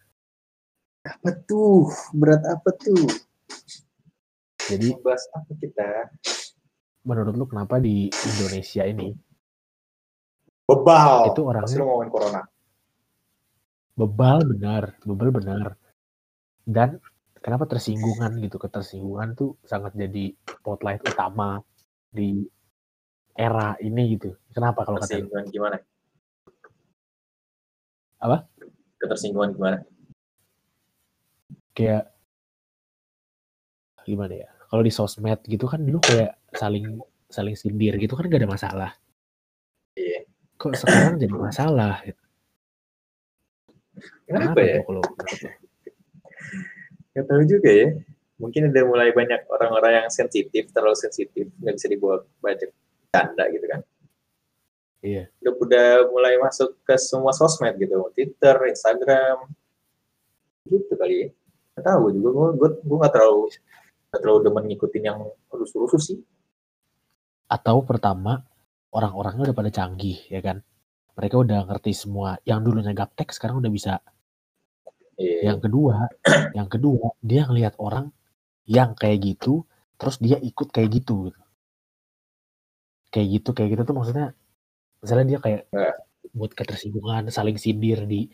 [1.03, 1.91] Apa tuh?
[2.15, 3.05] Berat apa tuh?
[4.71, 6.09] Jadi Bahas apa kita?
[7.05, 9.13] menurut lu kenapa di Indonesia ini
[10.65, 11.29] Bebal.
[11.29, 12.41] itu orangnya Pasti lu ngomongin corona.
[13.93, 15.77] bebal benar, bebal benar.
[16.65, 16.97] Dan
[17.37, 18.57] kenapa tersinggungan gitu?
[18.57, 21.61] Ketersinggungan tuh sangat jadi spotlight utama
[22.09, 22.41] di
[23.37, 24.33] era ini gitu.
[24.49, 25.29] Kenapa kalau kata lu?
[25.29, 25.77] Ketersinggungan gimana?
[28.25, 28.37] Apa?
[28.97, 29.77] Ketersinggungan gimana?
[31.77, 32.09] Kayak
[34.01, 34.49] gimana ya?
[34.75, 36.99] Kalau di sosmed gitu kan dulu kayak saling
[37.31, 38.91] saling sindir gitu kan gak ada masalah.
[39.95, 40.27] Iya.
[40.59, 42.03] Kok sekarang jadi masalah?
[42.03, 42.23] gitu?
[44.27, 44.83] Kenapa ya?
[44.83, 45.03] tuh kalau?
[47.15, 47.87] Gak tahu juga ya.
[48.35, 52.67] Mungkin udah mulai banyak orang-orang yang sensitif, terlalu sensitif, nggak bisa dibawa banyak
[53.15, 53.79] tanda gitu kan.
[54.99, 55.31] Iya.
[55.39, 59.47] Udah, udah mulai masuk ke semua sosmed gitu, Twitter, Instagram,
[60.67, 61.27] gitu kali ya.
[61.79, 63.55] Gak tahu juga, gue gue gue nggak terlalu
[64.15, 65.19] nggak terlalu demen ngikutin yang
[65.51, 66.17] rusuh-rusuh sih.
[67.51, 68.47] Atau pertama
[68.95, 70.63] orang-orangnya udah pada canggih ya kan?
[71.19, 72.39] Mereka udah ngerti semua.
[72.47, 73.99] Yang dulunya gaptek sekarang udah bisa
[75.15, 75.51] Iya.
[75.51, 76.11] Yang kedua,
[76.57, 78.11] yang kedua dia ngelihat orang
[78.67, 79.63] yang kayak gitu,
[79.95, 81.31] terus dia ikut kayak gitu.
[81.31, 81.41] gitu.
[83.11, 84.35] Kayak gitu, kayak gitu tuh maksudnya,
[84.99, 85.91] misalnya dia kayak Ya.
[86.35, 88.27] buat ketersinggungan, saling sindir di,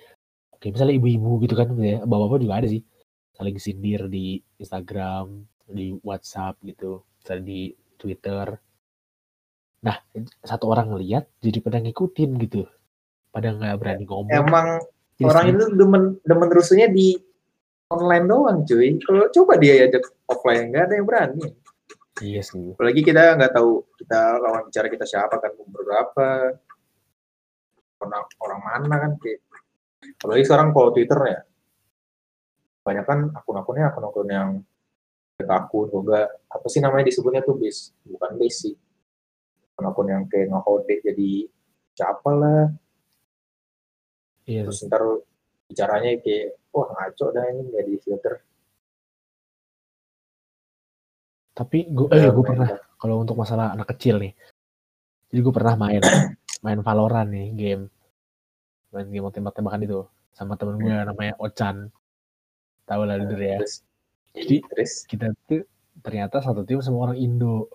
[0.57, 2.81] kayak misalnya ibu-ibu gitu kan, gitu ya, bapak-bapak juga ada sih,
[3.37, 7.61] saling sindir di Instagram, di WhatsApp gitu, misalnya di
[7.97, 8.45] Twitter.
[9.81, 9.97] Nah,
[10.45, 12.69] satu orang ngeliat, jadi pada ngikutin gitu,
[13.33, 14.29] pada nggak berani ngomong.
[14.29, 14.67] Emang
[15.17, 17.13] Jadi orang sering- itu demen demen rusuhnya di
[17.93, 18.97] online doang cuy.
[19.01, 21.45] Kalau coba dia ajak offline nggak ada yang berani.
[22.21, 22.73] Iya sih.
[22.73, 26.29] Apalagi kita nggak tahu kita lawan bicara kita siapa kan berapa,
[28.01, 29.41] orang orang mana kan kayak.
[30.21, 31.39] Apalagi sekarang kalau Twitter ya,
[32.81, 34.49] banyak kan akun-akunnya akun-akun yang
[35.49, 38.75] akun juga apa sih namanya disebutnya tuh base bukan base sih
[39.73, 41.31] akun-akun yang kayak ngehode jadi
[41.97, 42.63] siapa lah
[44.45, 45.05] Iya terus ntar
[45.69, 48.35] bicaranya kayak wah ngaco dah ini nggak di filter
[51.51, 54.33] Tapi gue, eh gue pernah kalau untuk masalah anak kecil nih.
[55.29, 56.01] Jadi gue pernah main
[56.65, 57.83] main Valorant nih game.
[58.95, 59.99] Main game tembak-tembakan itu
[60.31, 61.91] sama temen gue namanya Ochan.
[62.87, 63.59] Tahu lah dulu ya.
[63.61, 63.83] terus
[64.31, 65.67] Jadi- terus Kita tuh
[66.01, 67.67] ternyata satu tim sama orang Indo.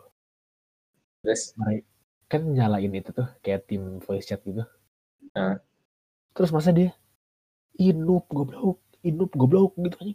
[1.20, 1.86] terus Mereka
[2.26, 4.62] kan nyalain itu tuh kayak tim voice chat gitu.
[5.34, 5.58] Nah.
[6.34, 6.90] Terus masa dia
[7.78, 10.14] inup goblok, inup goblok gitu aja.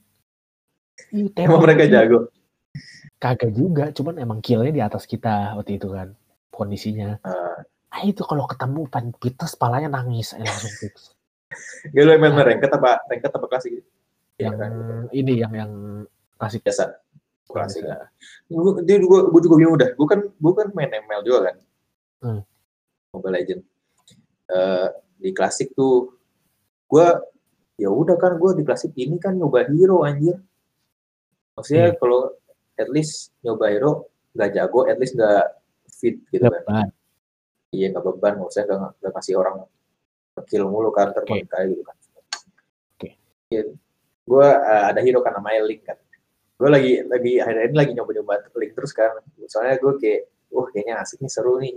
[1.15, 2.03] Ih, emang mereka aja.
[2.05, 2.29] jago
[3.21, 6.15] Kagak juga, cuman emang killnya di atas kita waktu itu kan
[6.49, 7.19] kondisinya.
[7.21, 7.63] Ah.
[7.91, 11.11] Ah itu kalau ketemu pan pites palanya nangis eh, langsung fix.
[11.91, 13.89] gak lo main ranked apa ranked apa klasik gitu
[14.39, 14.71] yang kan
[15.11, 15.71] ini yang yang
[16.41, 16.97] klasik biasa.
[17.45, 18.05] Klasik biasa.
[18.49, 21.55] gue dia juga gue juga bingung udah gue kan gue kan main ML juga kan?
[22.25, 22.41] Hmm.
[23.13, 23.61] Mobile Legend
[24.51, 24.87] Eh,
[25.21, 26.11] di klasik tuh
[26.91, 27.07] gue
[27.79, 30.35] ya udah kan gue di klasik ini kan nyoba hero anjir.
[31.55, 31.97] Maksudnya Iya.
[32.01, 32.35] kalau
[32.75, 35.45] at least nyoba hero nggak jago at least nggak
[35.87, 36.91] fit gitu kan.
[37.71, 38.43] iya nggak beban.
[38.43, 39.55] Maksudnya nggak nggak masih orang
[40.41, 41.95] kecil mulu kan terpakai kayak gitu kan.
[42.97, 43.09] Oke.
[43.55, 43.63] Iya.
[44.21, 45.97] gue uh, ada hero kan namanya Link kan
[46.61, 49.17] gue lagi lagi hari ini lagi nyoba nyoba Link terus kan.
[49.49, 50.21] Soalnya gue kayak
[50.53, 51.73] wah kayaknya asik nih seru nih.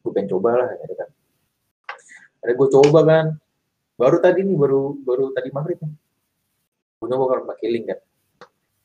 [0.00, 1.08] Gue pengen coba lah gitu kan.
[2.40, 3.26] Ada gue coba kan
[4.00, 5.92] baru tadi nih baru baru tadi maghrib nih.
[6.96, 8.00] Gue nyoba kalau pakai Link kan.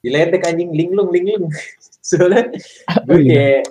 [0.03, 0.69] Diledek anjing.
[0.75, 1.47] Linglung linglung.
[2.07, 2.51] Soalnya
[3.07, 3.31] gue Oh, iya.
[3.31, 3.63] kayak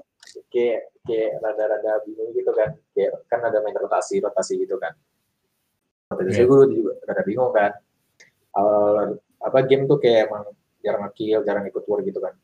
[0.48, 2.72] kayak kayak rada-rada bingung gitu kan.
[2.96, 4.96] Kayak kan ada main rotasi rotasi gitu kan.
[6.08, 6.48] Rotasi Iya.
[6.48, 7.76] gue juga rada bingung kan.
[8.56, 10.48] Awal apa game tuh kayak emang
[10.84, 12.34] jarang ngekill jarang ikut war gitu kan.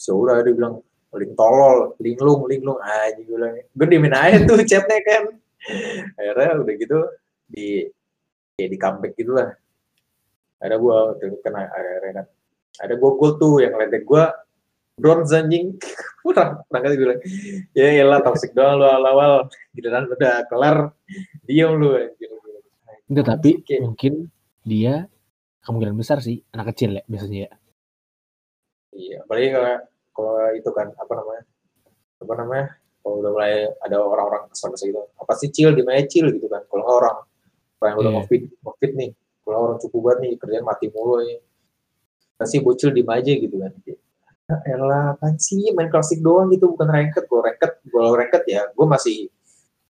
[0.00, 0.80] So udah dia bilang
[1.12, 2.80] link tolol linglung linglung.
[2.80, 5.24] Aja gue bilang gue diemin aja tuh chatnya kan
[6.18, 6.98] akhirnya udah gitu
[7.46, 7.86] di
[8.56, 9.52] kayak di comeback gitu lah.
[10.64, 10.96] Ada gue
[11.44, 12.26] kena akhirnya kan
[12.80, 14.24] ada gue cool tuh yang ledek gue
[14.96, 15.76] bronze anjing
[16.24, 17.20] kurang gue bilang.
[17.76, 19.52] Ya elah toxic doang lu awal-awal.
[19.76, 20.96] Giliran udah kelar
[21.44, 22.00] diem lu
[23.12, 23.76] Enggak, tapi Oke.
[23.76, 24.12] mungkin
[24.64, 25.04] dia
[25.62, 27.50] kemungkinan besar sih anak kecil ya biasanya ya.
[28.92, 29.72] iya apalagi kalau
[30.12, 31.42] kalau itu kan apa namanya
[32.22, 32.66] apa namanya
[33.02, 36.46] kalau udah mulai ada orang-orang kesel kesel gitu apa sih chill di mana chill gitu
[36.46, 37.16] kan kalau orang
[37.82, 38.18] orang yang udah Iya.
[38.22, 39.10] covid covid nih
[39.42, 41.38] kalau orang cukup banget nih kerjaan mati mulu nih
[42.38, 43.96] pasti bocil di aja gitu kan ya
[44.74, 48.86] elah apaan sih main klasik doang gitu bukan ranked kalau ranked kalau ranked ya gue
[48.86, 49.30] masih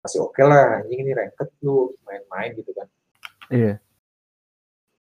[0.05, 2.87] masih oke lah anjing ini ranked lu main-main gitu kan
[3.53, 3.77] Iya.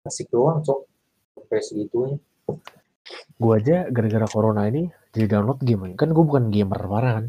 [0.04, 0.80] Klasik doang cok
[1.40, 2.18] sampai segitunya
[3.40, 5.96] Gue aja gara-gara corona ini jadi download game.
[6.00, 7.26] Kan gue bukan gamer parah kan.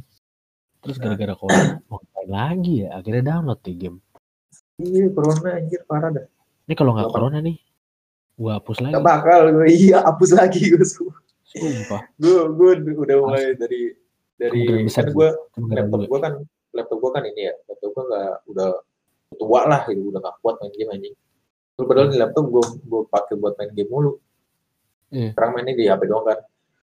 [0.83, 2.99] Terus gara-gara corona mau ngapain lagi ya?
[2.99, 3.99] Akhirnya download nih game.
[4.83, 6.27] iya corona anjir parah dah
[6.67, 7.57] Ini kalau nggak corona nih,
[8.39, 8.95] gue hapus lagi.
[8.95, 10.87] gak bakal gue iya hapus lagi gue
[11.45, 12.03] Sumpah.
[12.19, 13.95] gue gue udah mulai dari
[14.35, 15.29] dari besar kan gue
[15.71, 16.11] laptop gue.
[16.11, 16.35] gue kan
[16.75, 18.69] laptop gue kan ini ya laptop gue nggak udah
[19.39, 21.15] tua lah gitu udah gak kuat main game anjing
[21.75, 24.13] Terus padahal di laptop gue gue pakai buat main game mulu.
[25.15, 25.31] Iya.
[25.31, 26.39] sekarang mainnya di HP doang kan.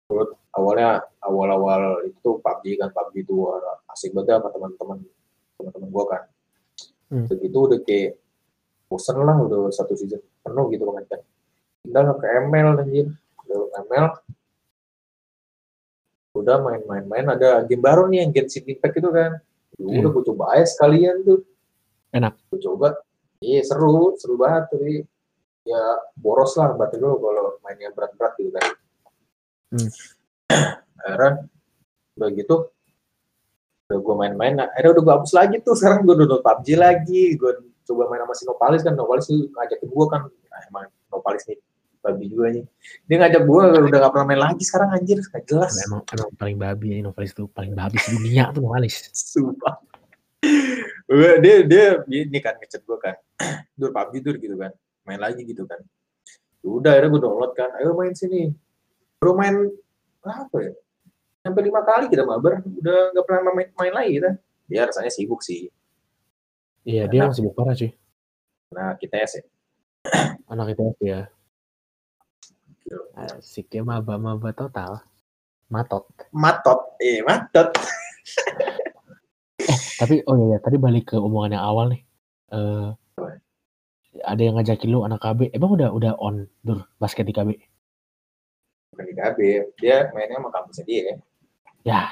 [0.09, 3.35] Terus awalnya awal-awal itu PUBG kan PUBG itu
[3.93, 4.97] asik banget sama teman-teman
[5.57, 6.23] teman-teman gue kan.
[7.09, 7.25] Hmm.
[7.25, 8.21] begitu udah kayak
[8.85, 11.21] bosen lah udah satu season penuh gitu kan kan
[11.81, 13.09] pindah ke ML anjir
[13.49, 13.59] udah
[13.89, 14.05] ML
[16.37, 19.31] udah main-main-main ada game baru nih yang Genshin Impact itu kan.
[19.79, 20.05] Iya.
[20.05, 21.41] udah gue coba aja sekalian tuh.
[22.13, 22.33] Enak.
[22.49, 22.97] gue coba
[23.39, 25.03] iya seru seru banget tapi
[25.63, 25.81] ya
[26.15, 28.67] boros lah berarti dulu kalau mainnya berat-berat gitu kan
[29.69, 29.85] Hmm.
[30.97, 31.45] akhirnya
[32.17, 32.55] udah gitu
[33.85, 37.37] udah gue main-main nah, akhirnya udah gue hapus lagi tuh sekarang gue download PUBG lagi
[37.37, 37.51] gue
[37.85, 41.61] coba main sama si Nopalis kan Nopalis tuh ngajakin gue kan nah, emang Nopalis nih
[42.01, 42.65] babi juga nih
[43.05, 43.61] dia ngajak gue
[43.93, 47.37] udah gak pernah main lagi sekarang anjir gak jelas Emang, emang paling babi ini novelis
[47.37, 49.05] itu paling babi sedunia tuh novelis.
[49.13, 49.77] Sumpah.
[51.09, 53.17] Dia dia ini kan ngechat gue kan.
[53.79, 54.69] Dur PUBG dur gitu kan.
[55.09, 55.81] Main lagi gitu kan.
[56.61, 57.73] Udah akhirnya gue download kan.
[57.81, 58.53] Ayo main sini.
[59.17, 59.73] Baru main
[60.21, 60.73] apa ya?
[61.41, 62.61] Sampai lima kali kita mabar.
[62.61, 64.31] Udah nggak pernah main, main lagi kita.
[64.69, 65.73] Ya rasanya sibuk sih.
[66.85, 67.89] Iya dia emang sibuk parah cuy.
[68.69, 69.43] Nah kita ya sih.
[70.51, 71.25] Anak itu ya.
[73.17, 75.01] Asik ya maba-maba total.
[75.73, 76.05] Matot.
[76.29, 76.97] Matot.
[77.01, 77.73] Eh matot.
[79.99, 82.01] Tapi oh iya, iya, tadi balik ke omongan yang awal nih.
[82.55, 82.89] Eh
[84.23, 85.51] ada yang ngajakin lu anak KB.
[85.51, 87.49] Emang udah udah on dur basket di KB?
[88.95, 89.39] Bukan di KB.
[89.77, 91.19] Dia mainnya sama kampusnya dia.
[91.83, 92.07] Ya.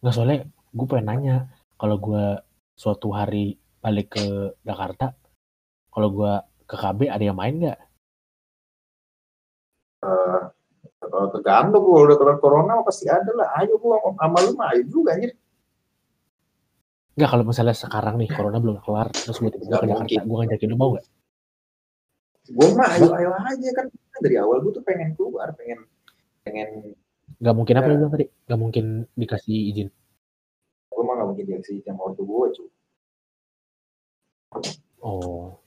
[0.00, 0.38] Nggak soalnya
[0.70, 1.36] gue pengen nanya
[1.76, 2.40] kalau gue
[2.78, 5.12] suatu hari balik ke Jakarta,
[5.90, 6.32] kalau gue
[6.66, 7.78] ke KB ada yang main nggak?
[10.06, 10.40] Eh,
[11.00, 13.48] kalau tergantung kalau udah kelar corona pasti ada lah.
[13.58, 15.32] Ayo gua sama lu mah ayo juga anjir.
[17.16, 20.68] Nggak kalau misalnya sekarang nih corona belum kelar terus gue tiba-tiba ke Jakarta, gue ngajakin
[20.68, 21.06] lu mau nggak?
[22.46, 23.86] gue mah ayo ayo aja kan
[24.22, 25.82] dari awal gue tuh pengen keluar pengen
[26.44, 26.94] pengen
[27.36, 27.90] Nggak mungkin apa Ya.
[27.90, 28.26] lu bilang tadi?
[28.46, 29.88] Nggak mungkin dikasih izin.
[30.86, 32.68] gue mah gak mungkin diaksi sama ortu gue cuy
[35.02, 35.60] Oh.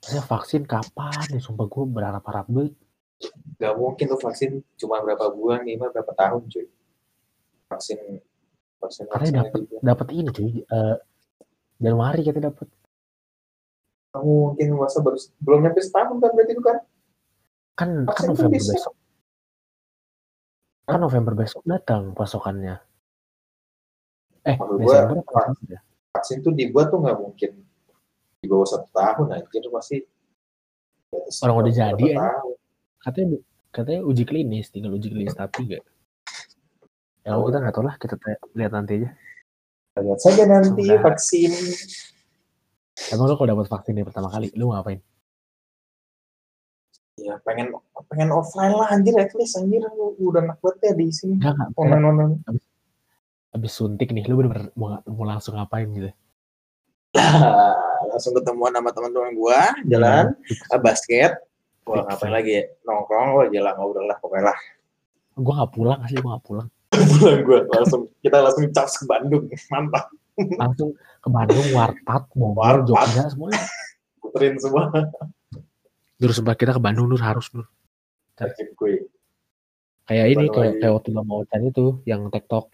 [0.00, 1.38] Saya vaksin kapan nih?
[1.38, 2.74] Sumpah gue berharap-harap banget.
[3.56, 6.66] gak mungkin tuh vaksin cuma berapa bulan nih mah berapa tahun cuy
[7.66, 7.96] vaksin
[8.78, 9.74] Katanya vaksin gitu.
[9.80, 10.50] Dapat ini cuy.
[10.62, 10.96] eh
[11.76, 12.68] Januari kita dapat.
[14.12, 16.76] Gak mungkin masa baru belum nyampe setahun kan berarti itu kan
[17.76, 18.72] Kan kan tuh November bisa.
[18.72, 18.94] besok.
[20.88, 22.80] Kan November besok datang pasokannya.
[24.46, 25.80] Eh, Maksud Desember apa ya?
[26.14, 27.50] vaksin tuh dibuat tuh nggak mungkin
[28.40, 32.30] di bawah satu tahun anjir pasti di atas Orang udah jadi, ya.
[33.02, 33.36] Katanya
[33.68, 35.84] katanya uji klinis, tinggal uji klinis tapi enggak.
[37.26, 38.14] Ya kita nggak tahu lah, kita
[38.54, 39.10] lihat nanti aja.
[39.90, 41.02] Kita lihat saja nanti Sudah.
[41.02, 41.52] vaksin.
[43.10, 45.02] Emang lo kalau dapat vaksin ini pertama kali, lu ngapain?
[47.18, 47.74] Ya pengen
[48.06, 51.72] pengen offline lah anjir at least anjir lu udah enak banget ya di sini Enggak,
[51.74, 52.32] online online.
[53.56, 56.12] Abis suntik nih, lu bener-bener mau, mau langsung ngapain gitu?
[58.12, 60.36] langsung ketemuan sama teman-teman gua jalan
[60.68, 61.40] ah, basket
[61.88, 62.06] wah Fix.
[62.12, 64.58] ngapain lagi ya nongkrong wah jalan ngobrol lah pokoknya lah
[65.36, 66.68] Gue nggak pulang asli, gue nggak pulang.
[67.04, 70.92] Pulang gua langsung kita langsung cas ke Bandung mantap Langsung
[71.24, 72.84] ke Bandung, Warpat, Bogor, Warpat.
[72.84, 73.64] Jogja, semuanya.
[74.20, 74.92] puterin semua
[76.20, 77.64] Nur sempat kita ke Bandung, Nur harus Nur.
[78.36, 79.08] gue
[80.04, 82.68] Kayak ini, kayak, kayak waktu mau Chan itu, yang TikTok.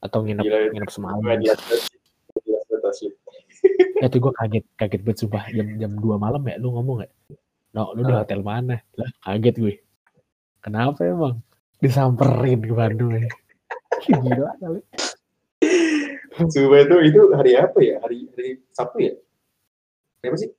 [0.00, 1.18] Atau nginep, Gila, nginep semalam.
[3.98, 5.44] Ya tuh gue kaget, kaget banget sumpah.
[5.50, 7.12] Jam jam 2 malam ya, lu ngomong gak?
[7.74, 8.22] No, lu di Ah.
[8.22, 8.78] hotel mana?
[8.94, 9.74] Lah, kaget gue.
[10.62, 11.42] Kenapa emang?
[11.78, 13.28] Disamperin ke Bandung ya.
[14.22, 14.80] Gila kali.
[16.34, 19.14] Coba itu itu hari apa ya hari hari Sabtu ya
[20.20, 20.50] hari apa sih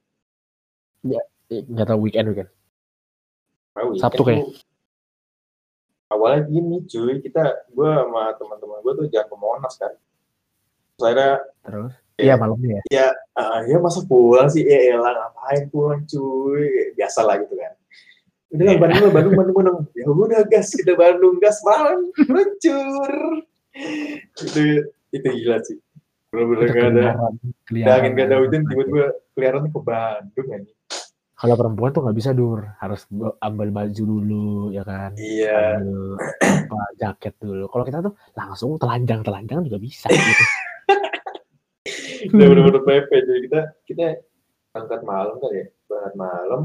[1.46, 2.50] Eh, Nggak tahu weekend weekend.
[3.78, 4.42] Ah, weekend Sabtu kayak.
[4.42, 4.58] tuh.
[6.08, 9.94] awalnya gini cuy kita gue sama teman-teman gue tuh jalan ke Monas kan
[10.96, 11.92] Terus akhirnya Terus?
[12.16, 12.24] Iya.
[12.24, 13.08] Iya malamnya ya.
[13.36, 17.74] ah, ya masa pulang sih ya elah ngapain pulang cuy biasa lah gitu kan
[18.54, 19.80] udah lah, Bandung lah Bandung Bandung Bandung.
[19.98, 23.14] Ya udah gas kita Bandung gas malam meluncur
[24.40, 24.62] itu
[25.12, 25.78] itu gila sih.
[26.32, 27.06] Bener-bener Itu gak ada
[27.68, 27.94] keliaran.
[27.96, 30.64] angin gak ada hujan tiba-tiba keliaran ke Bandung kan
[31.36, 33.04] Kalau perempuan tuh nggak bisa dur, harus
[33.44, 35.12] ambil baju dulu ya kan.
[35.20, 35.84] iya.
[35.84, 36.16] Ambil
[36.72, 37.68] apa, jaket dulu.
[37.68, 40.44] Kalau kita tuh langsung telanjang telanjang juga bisa gitu.
[42.32, 44.06] udah bener-bener PP jadi kita kita
[44.72, 45.66] berangkat malam kan ya.
[45.92, 46.62] Berangkat malam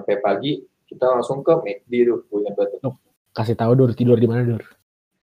[0.00, 0.52] sampai pagi
[0.86, 2.94] kita langsung ke McD tuh ingat banget tuh.
[3.32, 4.62] Kasih tahu dur tidur di mana dur?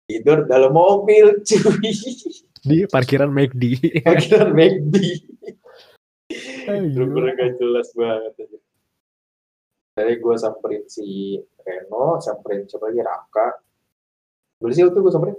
[0.05, 1.93] tidur dalam mobil cuy
[2.69, 3.65] Di parkiran McD.
[4.05, 4.97] parkiran McD
[6.65, 8.59] bener-bener gak jelas banget aja
[9.95, 13.63] Tadi gue samperin si Reno, samperin siapa lagi Raka.
[14.59, 15.39] Dulu sih waktu gue samperin.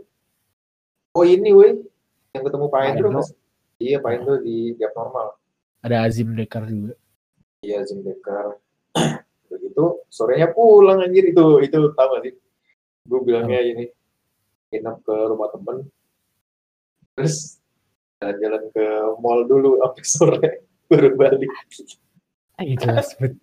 [1.11, 1.75] Oh ini weh,
[2.31, 3.19] yang ketemu Pak Hendro.
[3.83, 5.35] Iya Pak Hendro di Gap Normal.
[5.83, 6.95] Ada Azim Dekar juga.
[7.67, 8.55] Iya Zim Dekar.
[9.75, 12.33] Begitu sorenya pulang anjir itu itu tau gak sih?
[13.11, 13.91] Gue bilangnya ini
[14.71, 15.83] nginep ke rumah temen.
[17.19, 17.59] Terus
[18.23, 18.85] jalan-jalan ke
[19.19, 20.49] mall dulu sampai sore
[20.87, 21.51] baru balik.
[22.55, 23.35] Ayo jelas banget.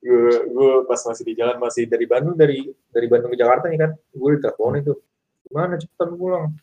[0.00, 3.84] gue gue pas masih di jalan masih dari Bandung dari dari Bandung ke Jakarta nih
[3.84, 4.96] kan gue ditelepon itu
[5.44, 6.56] gimana cepetan pulang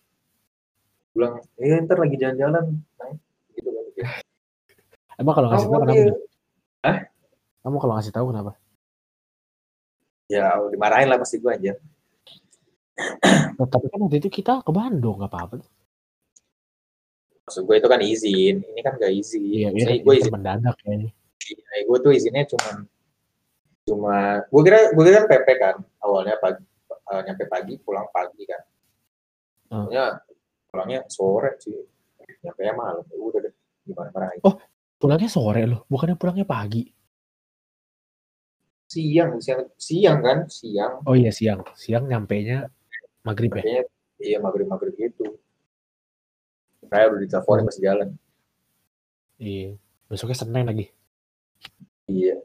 [1.13, 3.13] pulang eh ntar lagi jalan-jalan nah,
[3.53, 4.26] gitu kan
[5.22, 6.01] Emang kalau ngasih tahu Kamu kenapa?
[6.01, 6.15] Dur?
[7.68, 8.55] Kamu kalau ngasih tahu kenapa?
[10.28, 11.74] ya dimarahin lah pasti gue aja
[13.55, 15.63] Nah, tapi kan waktu itu kita ke Bandung nggak apa-apa.
[17.43, 19.68] maksud gue itu kan izin ini kan gak izin Iya, iya.
[19.72, 21.09] Maksudnya Gue gue izin mendadak kayaknya.
[21.47, 22.70] eh, gue tuh izinnya cuma
[23.84, 28.63] cuma gue kira gue kira PP kan awalnya pagi eh, nyampe pagi pulang pagi kan
[29.68, 29.84] Hmm.
[29.84, 30.05] Pokoknya
[30.72, 31.76] pulangnya sore sih
[32.39, 33.53] nyampe malam Ya udah deh
[33.84, 34.56] gimana marahin Oh.
[34.95, 36.81] Pulangnya sore loh, bukannya pulangnya pagi.
[38.88, 42.72] Siang siang siang kan siang Oh iya siang, siang nyampe nya
[43.22, 43.59] maghrib ya.
[43.59, 43.84] kayaknya
[44.18, 45.35] iya maghrib maghrib gitu
[46.84, 48.09] kayak udah diteleponin masih jalan
[49.38, 49.77] Iya.
[50.07, 50.85] Besoknya Senin lagi.
[52.07, 52.39] iya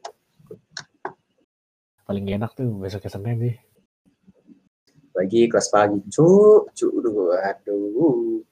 [2.02, 3.56] Paling enak tuh besoknya Senin sih.
[5.12, 6.26] lagi kelas pagi cu
[6.66, 8.42] cu aduh aduh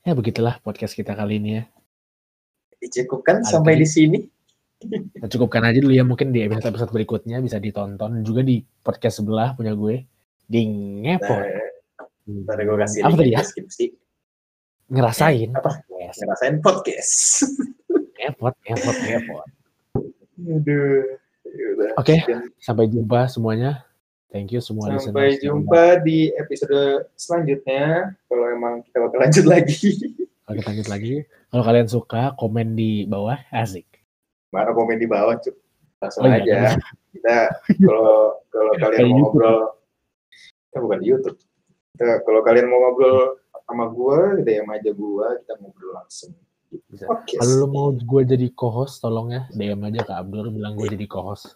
[0.00, 1.64] Ya begitulah podcast kita kali ini ya.
[2.78, 4.18] dicukupkan sampai di sini
[4.76, 9.56] Kita cukupkan aja dulu ya mungkin di episode-episode berikutnya bisa ditonton juga di podcast sebelah
[9.56, 10.04] punya gue
[10.44, 10.60] di
[11.02, 11.42] ngepot.
[12.28, 13.40] nah, ntar gue kasih Apa link tadi di ya?
[13.40, 13.84] deskripsi
[14.86, 15.50] Ngerasain.
[15.56, 15.72] Apa?
[15.96, 16.16] Yes.
[16.20, 17.12] ngerasain podcast
[18.20, 19.46] Ngepot, ngepot, ngepot.
[20.36, 21.02] aduh.
[21.96, 22.52] Oke, Sekian.
[22.60, 23.80] sampai jumpa semuanya.
[24.28, 30.12] Thank you semua sampai jumpa di episode selanjutnya kalau emang kita bakal lanjut lagi
[30.44, 31.14] Kalau kita lanjut lagi,
[31.48, 33.88] kalau kalian suka komen di bawah asik.
[34.56, 35.52] Mana komen di bawah cuk
[35.96, 36.78] langsung Oh iya, aja kan.
[37.12, 37.36] kita
[37.82, 38.10] kalau
[38.48, 39.58] kalau kalian mau ngobrol
[40.66, 41.36] kita bukan di YouTube
[41.92, 43.18] kita, kalau kalian mau ngobrol
[43.62, 46.32] sama gua DM aja gua kita ngobrol langsung
[46.66, 47.06] Bisa.
[47.06, 50.88] Oke, Kalau lu mau gue jadi co-host, tolong ya DM aja ke Abdul bilang gue
[50.88, 51.54] jadi co-host.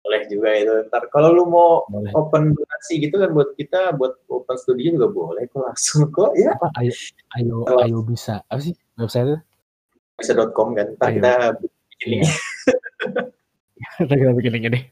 [0.00, 2.12] boleh juga itu ntar kalau lu mau Boleh.
[2.12, 6.54] open donasi gitu kan buat kita buat open studio juga boleh kok langsung kok ya
[6.54, 6.92] Apa ayo
[7.34, 7.82] ayo Oh.
[7.82, 8.44] ayo bisa.
[8.46, 9.42] Apa sih website
[10.14, 11.16] bisa.com kan ntar Ayo.
[11.18, 11.32] kita
[12.04, 12.30] bikin Iya.
[14.06, 14.84] Ntar kita bikin linknya deh.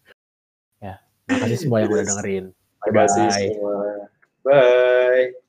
[0.83, 0.95] Ya.
[1.31, 2.45] Makasih semua yang udah dengerin.
[2.83, 3.37] Terima kasih Bye.
[3.37, 3.77] semua.
[4.43, 5.42] Bye.